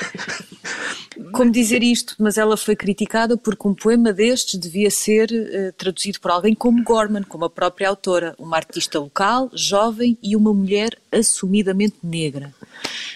[1.32, 6.20] como dizer isto, mas ela foi criticada porque um poema destes devia ser uh, traduzido
[6.20, 10.98] por alguém como Gorman, como a própria autora, uma artista local, jovem e uma mulher
[11.12, 12.54] assumidamente negra.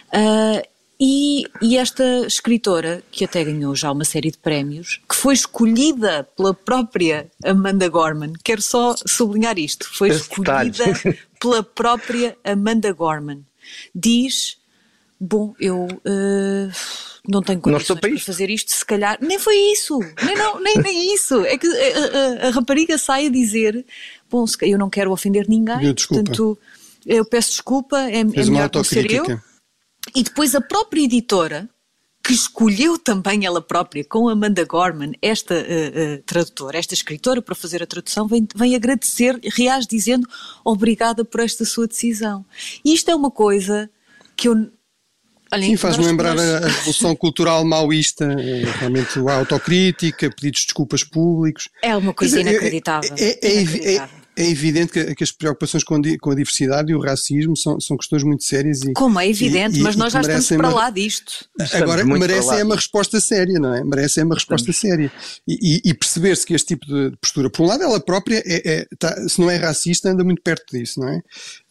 [0.08, 0.68] Uh,
[1.00, 6.28] e, e, esta escritora, que até ganhou já uma série de prémios, que foi escolhida
[6.38, 10.86] pela própria Amanda Gorman, quero só sublinhar isto, foi escolhida
[11.40, 13.42] pela própria Amanda Gorman,
[13.94, 14.58] diz:
[15.20, 16.72] Bom, eu uh,
[17.28, 19.18] não tenho condições para fazer isto, se calhar.
[19.20, 21.44] Nem foi isso, nem, não, nem, nem isso.
[21.46, 23.86] É que a, a, a, rapariga sai a dizer:
[24.32, 26.58] Bom, eu não quero ofender ninguém, eu, portanto,
[27.06, 29.26] eu peço desculpa, é, é melhor não ser eu
[30.16, 31.70] e depois a própria editora,
[32.26, 37.54] que escolheu também ela própria, com Amanda Gorman, esta uh, uh, tradutora, esta escritora, para
[37.54, 40.28] fazer a tradução, vem, vem agradecer, reage dizendo
[40.64, 42.44] obrigada por esta sua decisão.
[42.84, 43.90] E isto é uma coisa
[44.36, 44.72] que eu.
[45.52, 46.64] Olha, Sim, faz-me lembrar nós...
[46.64, 51.70] a revolução cultural maoísta, é, realmente a autocrítica, pedidos de desculpas públicos.
[51.84, 53.14] É uma coisa inacreditável.
[53.20, 56.96] É, é, é, inacreditável é evidente que, que, as preocupações com, com, a diversidade e
[56.96, 58.82] o racismo são, são questões muito sérias.
[58.82, 61.46] E, Como é evidente, e, mas nós já estamos para lá disto.
[61.74, 63.84] Agora, merecem uma resposta séria, não é?
[63.84, 64.98] Merecem uma resposta estamos.
[64.98, 65.12] séria.
[65.48, 68.88] E, e perceber-se que este tipo de postura, por um lado, ela própria, é, é
[69.00, 71.18] tá, se não é racista, anda muito perto disso, não é?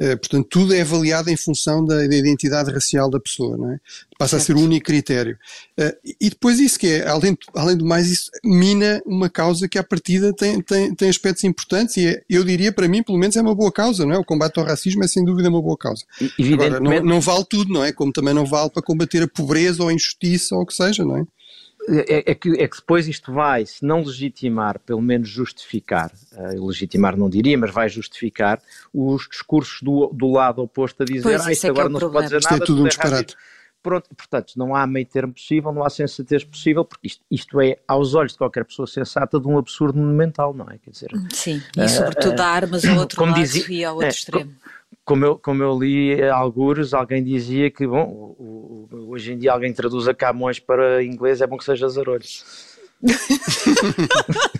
[0.00, 3.78] Uh, portanto, tudo é avaliado em função da, da, identidade racial da pessoa, não é?
[4.18, 4.42] Passa certo.
[4.42, 5.36] a ser o único critério.
[5.78, 9.78] Uh, e depois isso que é, além, além do mais, isso mina uma causa que
[9.78, 13.18] à partida tem, tem, tem aspectos importantes e é, eu diria diria, para mim, pelo
[13.18, 14.18] menos, é uma boa causa, não é?
[14.18, 16.04] O combate ao racismo é sem dúvida uma boa causa.
[16.52, 17.92] Agora, não, não vale tudo, não é?
[17.92, 21.04] Como também não vale para combater a pobreza ou a injustiça ou o que seja,
[21.04, 21.24] não é?
[21.86, 26.66] É, é, que, é que depois isto vai, se não legitimar, pelo menos justificar, uh,
[26.66, 28.58] legitimar não diria, mas vai justificar
[28.92, 32.00] os discursos do, do lado oposto a dizer, pois, ah, isto é agora é não
[32.00, 32.54] se pode dizer nada.
[32.54, 33.36] Isto é tudo um disparate.
[33.84, 37.76] Pronto, portanto, não há meio termo possível, não há sensatez possível, porque isto, isto, é,
[37.86, 40.78] aos olhos de qualquer pessoa sensata, de um absurdo monumental, não é?
[40.78, 44.06] Quer dizer, Sim, e uh, sobretudo uh, armas ao outro lado dizia, e ao outro
[44.06, 44.54] é, extremo.
[45.04, 48.04] Como eu, como eu li alguns, alguém dizia que, bom,
[48.38, 52.42] o, o, hoje em dia alguém traduza Camões para inglês, é bom que seja Zarolhos.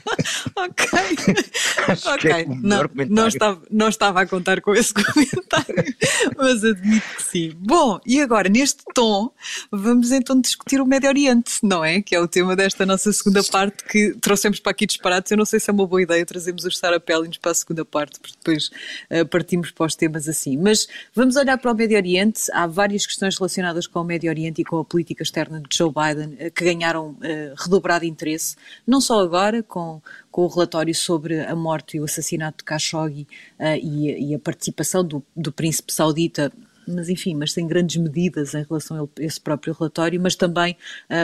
[2.07, 2.31] ok.
[2.31, 2.33] ok.
[2.33, 5.95] É não, não, estava, não estava a contar com esse comentário,
[6.37, 7.53] mas admito que sim.
[7.57, 9.31] Bom, e agora, neste tom,
[9.71, 12.01] vamos então discutir o Médio Oriente, não é?
[12.01, 15.31] Que é o tema desta nossa segunda parte que trouxemos para aqui disparados.
[15.31, 18.19] Eu não sei se é uma boa ideia trazermos os Sarapelinos para a segunda parte,
[18.21, 18.71] porque depois
[19.11, 20.57] uh, partimos para os temas assim.
[20.57, 22.43] Mas vamos olhar para o Médio Oriente.
[22.53, 25.93] Há várias questões relacionadas com o Médio Oriente e com a política externa de Joe
[25.93, 27.19] Biden uh, que ganharam uh,
[27.57, 30.01] redobrado interesse, não só agora, com,
[30.35, 33.25] com o relatório sobre a morte e o assassinato de Khashoggi
[33.57, 36.53] uh, e, e, a participação do, do príncipe saudita
[36.89, 40.77] mas enfim, mas sem grandes medidas em relação a esse próprio relatório, mas também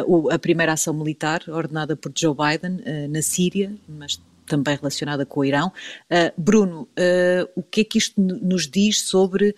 [0.07, 5.27] uh, a primeira ação militar ordenada por Joe Biden uh, na Síria, mas também relacionada
[5.27, 5.73] com o Irão.
[6.09, 6.89] Uh, Bruno,
[7.57, 9.57] o que é que isto nos diz sobre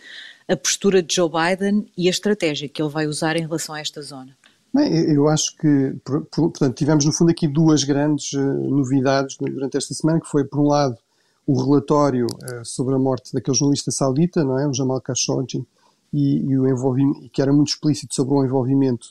[0.49, 3.81] a postura de Joe Biden e a estratégia que ele vai usar em relação a
[3.81, 4.35] esta zona?
[4.75, 5.95] Bem, eu acho que,
[6.31, 10.61] portanto, tivemos no fundo aqui duas grandes uh, novidades durante esta semana, que foi, por
[10.61, 10.97] um lado,
[11.47, 15.63] o relatório uh, sobre a morte daquele jornalista saudita, não é, o Jamal Khashoggi,
[16.11, 19.09] e, e o envolvimento, que era muito explícito sobre o envolvimento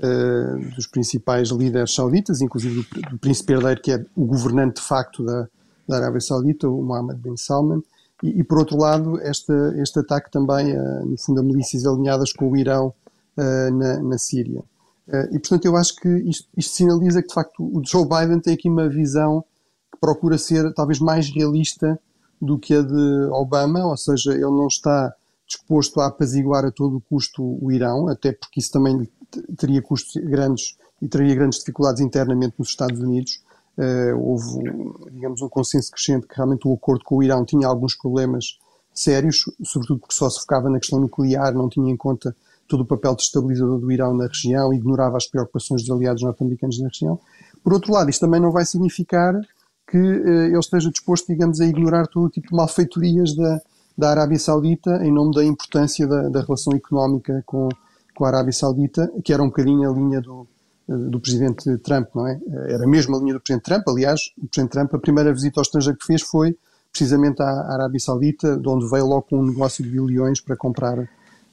[0.00, 4.88] uh, dos principais líderes sauditas, inclusive do, do, príncipe herdeiro, que é o governante de
[4.88, 5.46] facto da,
[5.86, 7.82] da Arábia Saudita, o Mohammed bin Salman,
[8.22, 12.50] e, e por outro lado, este, este ataque também, no fundo, a milícias alinhadas com
[12.50, 12.94] o Irão
[13.36, 14.62] na, na Síria.
[15.08, 18.40] Eh, e, portanto, eu acho que isto, isto, sinaliza que, de facto, o Joe Biden
[18.40, 19.44] tem aqui uma visão
[19.92, 21.98] que procura ser talvez mais realista
[22.40, 25.14] do que a de Obama, ou seja, ele não está
[25.46, 29.08] disposto a apaziguar a todo o custo o Irão, até porque isso também
[29.56, 33.42] teria custos grandes e teria grandes dificuldades internamente nos Estados Unidos.
[33.76, 37.94] Uh, houve, digamos, um consenso crescente que realmente o acordo com o Irão tinha alguns
[37.94, 38.58] problemas
[38.94, 42.36] sérios, sobretudo porque só se focava na questão nuclear, não tinha em conta
[42.72, 46.88] todo o papel destabilizador do Irão na região, ignorava as preocupações dos aliados norte-americanos na
[46.88, 47.20] região.
[47.62, 49.38] Por outro lado, isto também não vai significar
[49.86, 53.60] que eh, ele esteja disposto, digamos, a ignorar todo o tipo de malfeitorias da,
[53.96, 57.68] da Arábia Saudita em nome da importância da, da relação económica com,
[58.14, 60.46] com a Arábia Saudita, que era um bocadinho a linha do,
[60.88, 62.40] eh, do presidente Trump, não é?
[62.68, 63.86] Era mesmo a linha do presidente Trump.
[63.86, 66.56] Aliás, o presidente Trump, a primeira visita ao estrangeiro que fez foi
[66.90, 71.06] precisamente à Arábia Saudita, de onde veio logo com um negócio de bilhões para comprar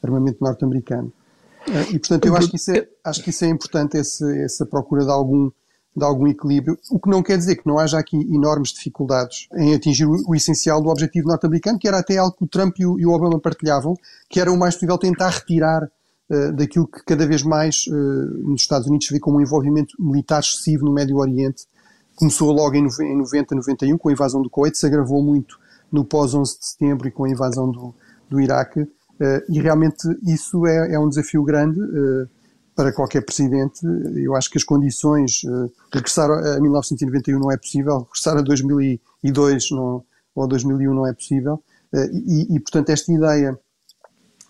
[0.04, 1.12] armamento norte-americano.
[1.68, 4.66] Eh, e, portanto, eu acho que isso é, acho que isso é importante, esse, essa
[4.66, 5.52] procura de algum,
[5.96, 9.74] de algum equilíbrio, o que não quer dizer que não haja aqui enormes dificuldades em
[9.74, 12.86] atingir o, o essencial do objetivo norte-americano, que era até algo que o Trump e
[12.86, 13.96] o, e o, Obama partilhavam,
[14.30, 18.62] que era o mais possível tentar retirar uh, daquilo que cada vez mais uh, nos
[18.62, 21.66] Estados Unidos se vê como um envolvimento militar excessivo no Médio Oriente.
[22.16, 25.60] Começou logo em, em 90, 91, com a invasão do Kuwait, se agravou muito
[25.92, 27.94] no pós-11 de setembro e com a invasão do,
[28.30, 28.88] do Iraque.
[29.20, 32.30] Uh, e realmente isso é, é um desafio grande uh,
[32.74, 33.82] para qualquer presidente.
[34.16, 39.72] Eu acho que as condições, uh, regressar a 1991 não é possível, regressar a 2002
[39.72, 40.04] não,
[40.34, 41.62] ou a 2001 não é possível.
[41.92, 43.60] E, e, portanto, esta ideia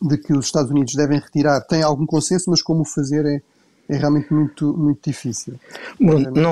[0.01, 3.41] de que os Estados Unidos devem retirar tem algum consenso, mas como o fazer é,
[3.87, 5.57] é realmente muito, muito difícil.
[5.97, 6.51] Não, não,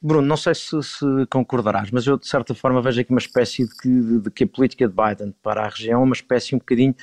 [0.00, 3.66] Bruno, não sei se, se, concordarás, mas eu de certa forma vejo aqui uma espécie
[3.66, 6.54] de que, de, de que a política de Biden para a região é uma espécie
[6.54, 6.94] um bocadinho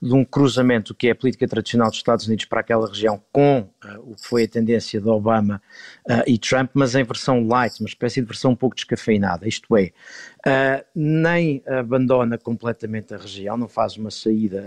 [0.00, 3.68] de um cruzamento que é a política tradicional dos Estados Unidos para aquela região com
[3.84, 5.60] uh, o que foi a tendência de Obama
[6.08, 9.76] uh, e Trump, mas em versão light, uma espécie de versão um pouco descafeinada, isto
[9.76, 9.90] é,
[10.46, 14.64] uh, nem abandona completamente a região, não faz uma saída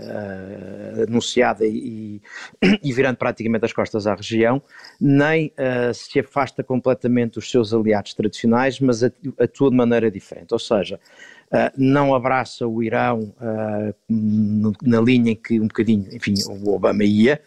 [1.06, 2.20] anunciada e,
[2.82, 4.62] e, virando praticamente as costas à região,
[5.00, 5.52] nem
[5.94, 10.52] se afasta completamente dos seus aliados tradicionais, mas atua de maneira diferente.
[10.52, 11.37] Ou seja, uh,
[11.76, 13.94] não abraça o Irão uh,
[14.82, 17.40] na linha em que um bocadinho, enfim, o Obama ia,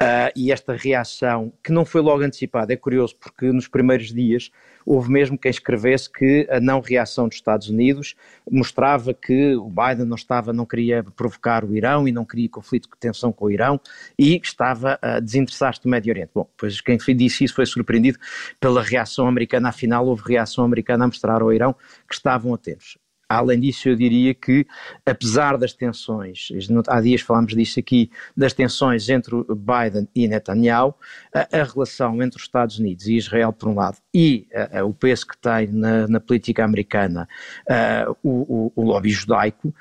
[0.00, 4.48] Uh, e esta reação, que não foi logo antecipada, é curioso porque nos primeiros dias
[4.86, 8.14] houve mesmo quem escrevesse que a não reação dos Estados Unidos
[8.48, 12.88] mostrava que o Biden não estava, não queria provocar o Irão e não queria conflito
[13.00, 13.80] tensão com o Irão
[14.16, 16.30] e estava a desinteressar-se do Médio Oriente.
[16.32, 18.20] Bom, pois quem disse isso foi surpreendido
[18.60, 21.74] pela reação americana, afinal houve reação americana a mostrar ao Irão
[22.08, 22.96] que estavam atentos.
[23.30, 24.66] Além disso, eu diria que,
[25.04, 26.48] apesar das tensões,
[26.86, 30.94] há dias falámos disso aqui, das tensões entre Biden e Netanyahu,
[31.34, 34.84] a, a relação entre os Estados Unidos e Israel, por um lado, e a, a,
[34.84, 37.28] o peso que tem na, na política americana
[38.22, 39.74] o, o, o lobby judaico,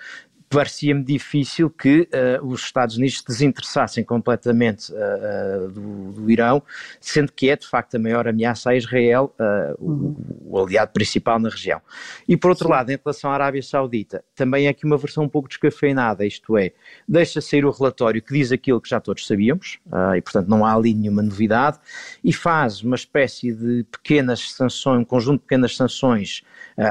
[0.49, 2.07] parecia-me difícil que
[2.41, 6.63] uh, os Estados Unidos se desinteressassem completamente uh, do, do, Irão,
[7.01, 10.15] sendo que é de facto a maior ameaça a Israel, uh, uhum.
[10.45, 11.81] o, o, aliado principal na região.
[12.27, 12.71] E por outro Sim.
[12.71, 16.57] lado, em relação à Arábia Saudita, também é aqui uma versão um pouco descafeinada, isto
[16.57, 16.71] é,
[17.07, 19.79] deixa sair o relatório que diz aquilo que já todos sabíamos,
[20.15, 21.77] e portanto não há ali nenhuma novidade,
[22.23, 26.43] e faz uma espécie de pequenas sanções, um conjunto de pequenas sanções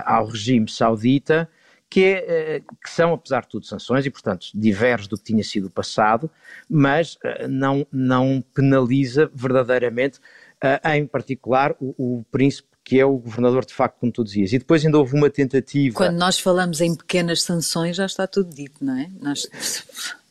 [0.04, 1.48] ao regime saudita,
[1.88, 5.66] que, é, que, são, apesar de tudo, sanções e, portanto, diversos do que tinha sido
[5.66, 6.30] o passado,
[6.68, 10.18] mas eh, não, não penaliza verdadeiramente,
[10.62, 14.52] eh, em particular, o, o príncipe que é o governador de facto, como tu dizias.
[14.52, 15.96] E depois ainda houve uma tentativa.
[15.96, 19.10] Quando nós falamos em pequenas sanções, já está tudo dito, não é?
[19.20, 19.48] Nós...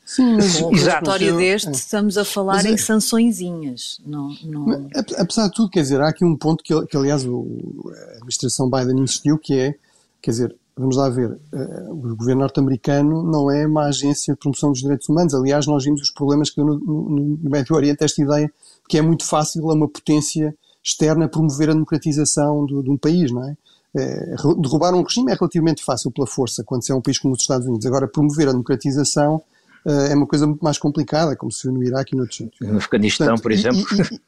[0.06, 1.72] Sim, mas com um relatório deste, é.
[1.72, 4.00] estamos a falar mas, em sançõezinhas.
[4.06, 4.88] Não, não...
[5.18, 8.70] apesar de tudo, quer dizer, há aqui um ponto que, que aliás, o, a administração
[8.70, 9.76] Biden insistiu, que é,
[10.22, 14.72] quer dizer, vamos lá ver, uh, o governo norte-americano não é uma agência de promoção
[14.72, 15.34] dos direitos humanos.
[15.34, 18.54] Aliás, nós vimos os problemas que no, no, no Médio Oriente esta ideia de
[18.90, 23.32] que é muito fácil a uma potência externa promover a democratização do, de um país,
[23.32, 23.58] não é?
[23.96, 24.36] é?
[24.60, 27.42] Derrubar um regime é relativamente fácil pela força, quando se é um país como os
[27.42, 27.86] Estados Unidos.
[27.86, 29.42] Agora, promover a democratização
[29.86, 32.70] uh, é uma coisa muito mais complicada, como se viu no Iraque e noutros sítios.
[32.70, 33.80] No Afeganistão, Portanto, por exemplo.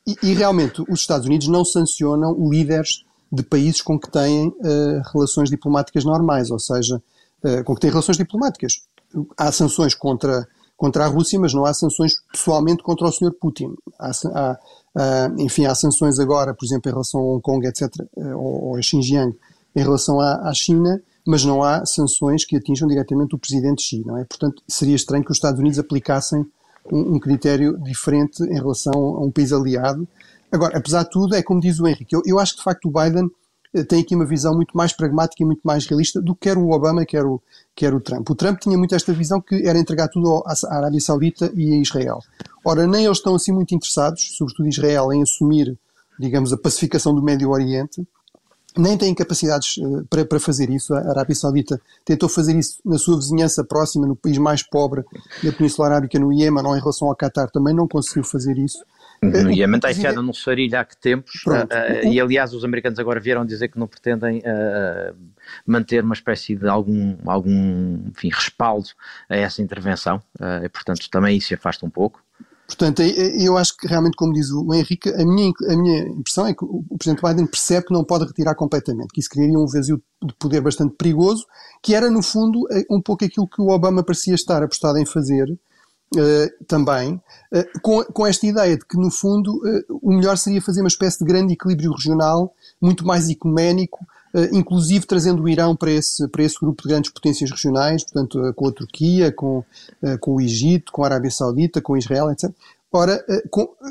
[0.05, 4.09] E, e, e, e realmente, os Estados Unidos não sancionam líderes de países com que
[4.09, 7.01] têm uh, relações diplomáticas normais, ou seja,
[7.43, 8.81] uh, com que têm relações diplomáticas.
[9.37, 13.31] Há sanções contra, contra a Rússia, mas não há sanções pessoalmente contra o Sr.
[13.39, 13.75] Putin.
[13.99, 14.11] Há,
[14.95, 18.75] há, enfim, há sanções agora, por exemplo, em relação a Hong Kong, etc., ou, ou
[18.75, 19.33] a Xinjiang,
[19.75, 24.03] em relação à, à China, mas não há sanções que atinjam diretamente o presidente Xi,
[24.05, 24.23] não é?
[24.23, 26.45] Portanto, seria estranho que os Estados Unidos aplicassem
[26.91, 30.07] um, um critério diferente em relação a um país aliado,
[30.51, 32.88] Agora, apesar de tudo, é como diz o Henrique, eu, eu acho que de facto
[32.88, 33.29] o Biden
[33.73, 36.57] eh, tem aqui uma visão muito mais pragmática e muito mais realista do que quer
[36.57, 37.41] o Obama, quer o,
[37.75, 38.29] quer o Trump.
[38.29, 41.77] O Trump tinha muito esta visão que era entregar tudo à Arábia Saudita e a
[41.77, 42.19] Israel.
[42.63, 45.77] Ora, nem eles estão assim muito interessados, sobretudo Israel, em assumir,
[46.19, 48.05] digamos, a pacificação do Médio Oriente,
[48.77, 50.93] nem têm capacidades uh, para, para fazer isso.
[50.93, 55.03] A Arábia Saudita tentou fazer isso na sua vizinhança próxima, no país mais pobre
[55.43, 58.83] da Península Arábica, no Iêmen, ou em relação ao Qatar, também não conseguiu fazer isso.
[59.21, 63.19] No Iêmen está enfiada num sarilho há que tempos, uh, e aliás os americanos agora
[63.19, 65.15] vieram dizer que não pretendem uh,
[65.65, 68.89] manter uma espécie de algum, algum enfim, respaldo
[69.27, 72.21] a essa intervenção, uh, e portanto também isso se afasta um pouco.
[72.67, 76.53] Portanto, eu acho que realmente, como diz o Henrique, a minha, a minha impressão é
[76.53, 80.03] que o Presidente Biden percebe que não pode retirar completamente, que isso criaria um vazio
[80.21, 81.45] de poder bastante perigoso,
[81.82, 85.47] que era, no fundo, um pouco aquilo que o Obama parecia estar apostado em fazer,
[86.15, 90.62] Uh, também, uh, com, com, esta ideia de que, no fundo, uh, o melhor seria
[90.62, 94.00] fazer uma espécie de grande equilíbrio regional, muito mais ecuménico,
[94.52, 98.67] inclusive trazendo o Irão para esse, para esse grupo de grandes potências regionais, portanto, com
[98.67, 99.63] a Turquia, com,
[100.20, 102.52] com o Egito, com a Arábia Saudita, com Israel, etc.
[102.91, 103.24] Ora,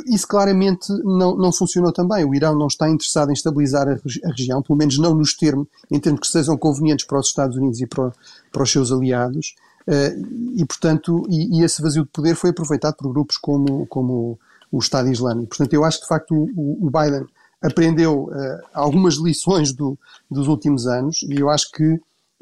[0.06, 2.24] isso claramente não, não funcionou também.
[2.24, 5.66] O Irão não está interessado em estabilizar a, a, região, pelo menos não nos termos,
[5.90, 8.12] em termos que sejam convenientes para os Estados Unidos e para,
[8.52, 9.54] para os seus aliados.
[9.86, 14.38] Uh, e, portanto, e, e, esse vazio de poder foi aproveitado por grupos como, como
[14.70, 15.48] o Estado Islâmico.
[15.48, 17.26] Portanto, eu acho que, de facto, o, o Biden
[17.62, 19.98] aprendeu uh, algumas lições do,
[20.30, 22.00] dos últimos anos e eu acho que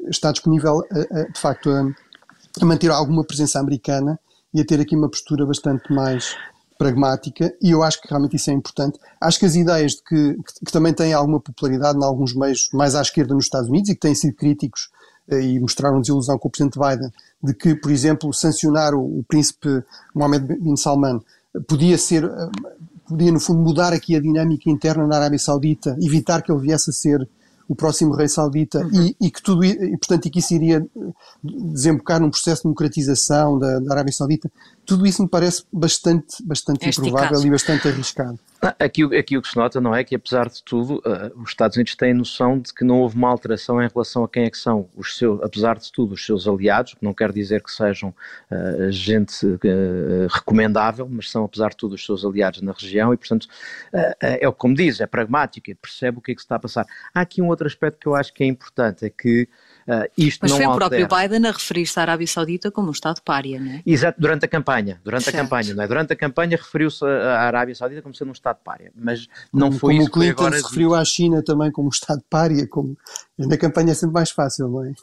[0.09, 1.81] está disponível, uh, de facto, a,
[2.61, 4.19] a, manter alguma presença americana
[4.53, 6.35] e a ter aqui uma postura bastante mais
[6.77, 8.99] pragmática e eu acho que realmente isso é importante.
[9.21, 12.69] Acho que as ideias de que, que, que também têm alguma popularidade em alguns meios
[12.73, 14.89] mais à esquerda nos Estados Unidos e que têm sido críticos
[15.29, 17.11] e mostraram desilusão com o presidente Biden
[17.41, 21.21] de que, por exemplo, sancionar o, o príncipe Mohammed bin Salman
[21.67, 22.49] podia ser, eh,
[23.07, 26.89] podia no fundo mudar aqui a dinâmica interna na Arábia Saudita, evitar que ele viesse
[26.89, 27.27] a ser
[27.67, 29.07] o próximo rei saudita uhum.
[29.19, 31.09] e, e, que tudo, e, portanto, e que isso iria eh,
[31.43, 34.51] desembocar num processo de democratização da, da Arábia Saudita,
[34.85, 38.39] tudo isso me parece bastante, bastante é improvável e bastante arriscado.
[38.79, 40.03] Aqui, aqui o que se nota, não é?
[40.03, 43.29] Que apesar de tudo, uh, os Estados Unidos têm noção de que não houve uma
[43.29, 46.47] alteração em relação a quem é que são os seus, apesar de tudo, os seus
[46.47, 51.77] aliados, que não quer dizer que sejam uh, gente uh, recomendável, mas são, apesar de
[51.77, 53.47] tudo, os seus aliados na região e, portanto,
[54.21, 56.85] é como diz, é pragmático e percebe o que é que se está a passar.
[57.13, 59.47] Há aqui um outro aspecto que eu acho que é importante, é que
[59.87, 62.91] Uh, isto Mas não foi o próprio Biden a referir-se à Arábia Saudita como um
[62.91, 63.83] Estado pária, não é?
[63.85, 65.35] Exato, durante a campanha, durante certo.
[65.35, 65.87] a campanha, não é?
[65.87, 69.79] Durante a campanha referiu-se à Arábia Saudita como sendo um Estado pária, mas não como,
[69.79, 72.67] foi como isso que Clinton agora se referiu à China também como um Estado pária,
[72.67, 72.97] como...
[73.37, 74.93] na campanha é sempre mais fácil, não é?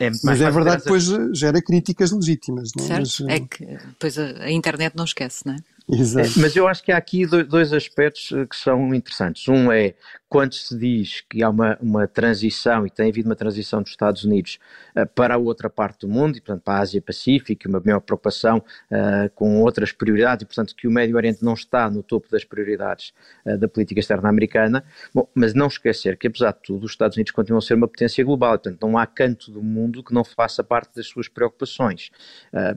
[0.00, 1.04] É mas é verdade que depois
[1.36, 2.88] gera críticas legítimas, não é?
[2.88, 5.58] Certo, mas, é que depois a, a internet não esquece, não é?
[5.92, 6.38] Exato.
[6.38, 9.46] É, mas eu acho que há aqui dois aspectos eh, que são interessantes.
[9.46, 9.94] Um é
[10.32, 14.24] quando se diz que há uma, uma transição, e tem havido uma transição dos Estados
[14.24, 14.58] Unidos
[14.96, 18.56] uh, para a outra parte do mundo, e portanto para a Ásia-Pacífico, uma maior preocupação
[18.56, 22.44] uh, com outras prioridades, e portanto que o Médio Oriente não está no topo das
[22.44, 23.12] prioridades
[23.44, 24.82] uh, da política externa americana,
[25.14, 27.86] bom, mas não esquecer que apesar de tudo os Estados Unidos continuam a ser uma
[27.86, 32.10] potência global, portanto não há canto do mundo que não faça parte das suas preocupações.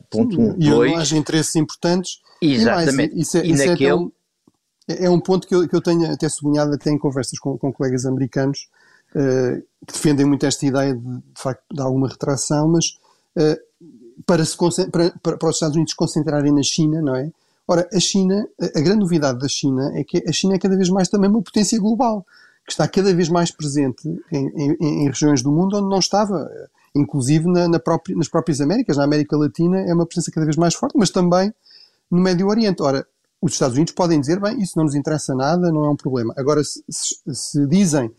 [0.10, 0.56] ponto Sim, um.
[0.60, 2.20] E dois, haja interesses importantes.
[2.42, 3.05] Exatamente.
[3.14, 3.90] Isso é, e isso é naquele...
[3.92, 4.26] É
[4.88, 7.74] é, um ponto que eu, que eu tenho até sublinhado até em conversas com, com
[7.74, 8.68] colegas americanos
[9.16, 12.98] uh, que defendem muito esta ideia de, de facto de alguma retração, mas
[13.36, 13.60] uh,
[14.26, 14.56] para, se,
[14.92, 17.32] para, para, os Estados Unidos se concentrarem na China, não é?
[17.68, 20.76] Ora, a China, a, a grande novidade da China é que a China é cada
[20.76, 22.26] vez mais também uma potência global,
[22.64, 26.48] que está cada vez mais presente em, em, em regiões do mundo onde não estava,
[26.96, 30.58] inclusive na, na própria, nas próprias Américas, na América Latina é uma presença cada vez
[30.58, 31.52] mais forte, mas também
[32.10, 32.82] no Médio Oriente.
[32.82, 33.06] Ora,
[33.42, 36.34] os Estados Unidos podem dizer, bem, isso não nos interessa nada, não é um problema.
[36.38, 38.12] Agora, se, se, se dizem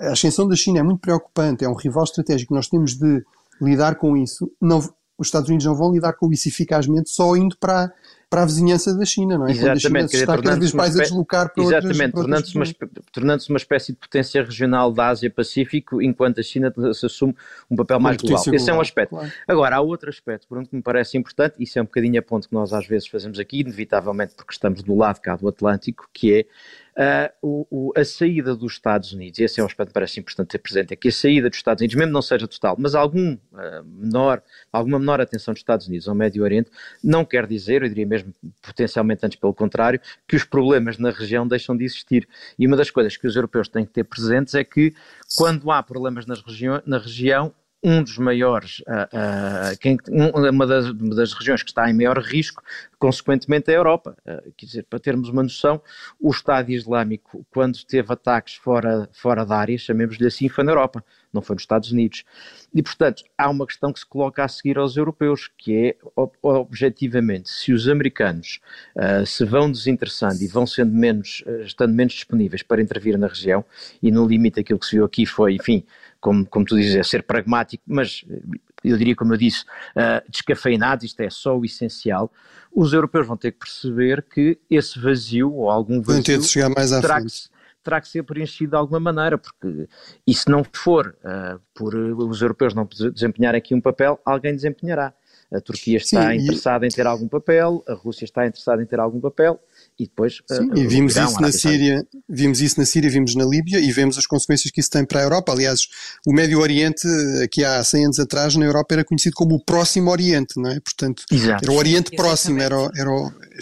[0.00, 3.24] a ascensão da China é muito preocupante, é um rival estratégico, nós temos de
[3.60, 4.78] lidar com isso, não,
[5.18, 7.92] os Estados Unidos não vão lidar com isso eficazmente só indo para,
[8.30, 9.50] para a vizinhança da China, não é?
[9.50, 9.82] Exatamente.
[9.82, 12.64] Quando a China está cada vez mais a deslocar para Exatamente, tornando-se uma,
[13.12, 17.34] tornando uma espécie de potência regional da Ásia-Pacífico, enquanto a China se assume
[17.68, 18.40] um papel mais global.
[18.40, 18.54] global.
[18.54, 19.16] Esse é um aspecto.
[19.16, 19.32] Claro.
[19.48, 22.48] Agora, há outro aspecto, um que me parece importante, isso é um bocadinho a ponto
[22.48, 26.32] que nós às vezes fazemos aqui, inevitavelmente porque estamos do lado cá do Atlântico, que
[26.32, 26.46] é
[26.96, 30.48] Uh, o, o, a saída dos Estados Unidos, esse é um aspecto que parece importante
[30.48, 33.34] ter presente, é que a saída dos Estados Unidos, mesmo não seja total, mas algum
[33.34, 36.70] uh, menor, alguma menor atenção dos Estados Unidos ao Médio Oriente,
[37.02, 41.46] não quer dizer, eu diria mesmo potencialmente antes pelo contrário, que os problemas na região
[41.46, 42.28] deixam de existir.
[42.58, 44.92] E uma das coisas que os europeus têm que ter presentes é que
[45.36, 51.14] quando há problemas nas região, na região, um dos maiores, uh, uh, uma, das, uma,
[51.14, 52.62] das, regiões que está em maior risco,
[52.98, 54.16] consequentemente, é a Europa.
[54.26, 55.80] Uh, quer dizer, para termos uma noção,
[56.20, 61.02] o Estado Islâmico, quando teve ataques fora, fora da área, chamemos-lhe assim, foi na Europa,
[61.32, 62.22] não foi nos Estados Unidos.
[62.74, 65.96] E, portanto, há uma questão que se coloca a seguir aos europeus, que é,
[66.42, 68.60] objetivamente, se os americanos
[69.26, 73.64] se vão desinteressando e vão sendo menos, estando menos disponíveis para intervir na região,
[74.02, 75.84] e no limite aquilo que se viu aqui foi, enfim,
[76.20, 78.24] como, como tu dizes, é ser pragmático, mas
[78.84, 82.30] eu diria, como eu disse, uh, descafeinado, isto é só o essencial,
[82.72, 86.68] os europeus vão ter que perceber que esse vazio, ou algum vazio, ter de chegar
[86.68, 87.32] mais à terá, frente.
[87.32, 87.48] Que,
[87.82, 89.88] terá que ser preenchido de alguma maneira, porque
[90.26, 95.12] e se não for uh, por os europeus não desempenharem aqui um papel, alguém desempenhará.
[95.52, 96.88] A Turquia está Sim, interessada e...
[96.88, 99.60] em ter algum papel, a Rússia está interessada em ter algum papel,
[100.00, 103.34] e depois Sim, uh, e vimos Irão, isso na Síria, vimos isso na Síria, vimos
[103.34, 105.52] na Líbia e vemos as consequências que isso tem para a Europa.
[105.52, 105.88] Aliás,
[106.26, 107.06] o Médio Oriente,
[107.44, 110.80] aqui há 100 anos atrás, na Europa era conhecido como o Próximo Oriente, não é?
[110.80, 111.62] Portanto, Exato.
[111.62, 113.10] era o Oriente Próximo, era, era,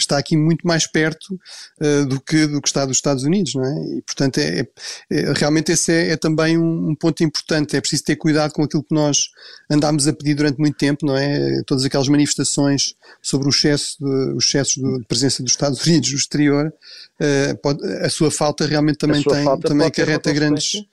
[0.01, 1.39] está aqui muito mais perto
[1.81, 3.97] uh, do, que, do que está dos Estados Unidos, não é?
[3.97, 4.67] E, portanto, é,
[5.11, 7.75] é realmente esse é, é também um, um, ponto importante.
[7.75, 9.29] É preciso ter cuidado com aquilo que nós
[9.69, 11.61] andámos a pedir durante muito tempo, não é?
[11.65, 16.67] Todas aquelas manifestações sobre o excesso de, os excessos de presença dos Estados Unidos exterior,
[16.67, 20.83] uh, pode, a sua falta realmente também tem, também acarreta grandes,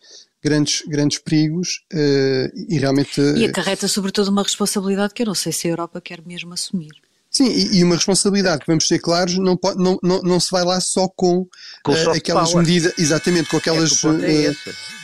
[0.43, 3.21] grandes, grandes perigos uh, e realmente...
[3.21, 6.93] E acarreta sobretudo uma responsabilidade que eu não sei se a Europa quer mesmo assumir.
[7.37, 10.51] Sim, e, e uma responsabilidade que vamos ser claros, não, pode, não, não, não se
[10.51, 11.47] vai lá só com,
[11.83, 12.67] com uh, aquelas power.
[12.67, 14.57] medidas, exatamente, com aquelas é uh,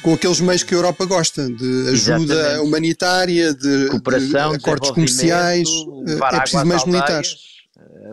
[0.02, 2.66] com aqueles meios que a Europa gosta, de ajuda exatamente.
[2.66, 5.68] humanitária, de, de acordos comerciais,
[6.08, 7.52] é preciso meios militares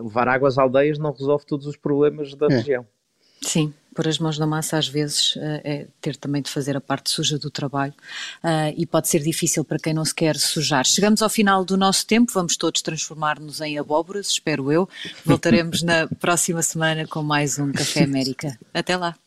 [0.02, 2.50] levar água às aldeias não resolve todos os problemas da é.
[2.50, 2.86] região.
[3.42, 6.80] Sim, pôr as mãos na massa às vezes eh, é ter também de fazer a
[6.80, 7.94] parte suja do trabalho
[8.42, 10.86] uh, e pode ser difícil para quem não se quer sujar.
[10.86, 14.88] Chegamos ao final do nosso tempo, vamos todos transformar-nos em abóboras, espero eu.
[15.26, 18.58] Voltaremos na próxima semana com mais um Café América.
[18.74, 19.18] Até lá.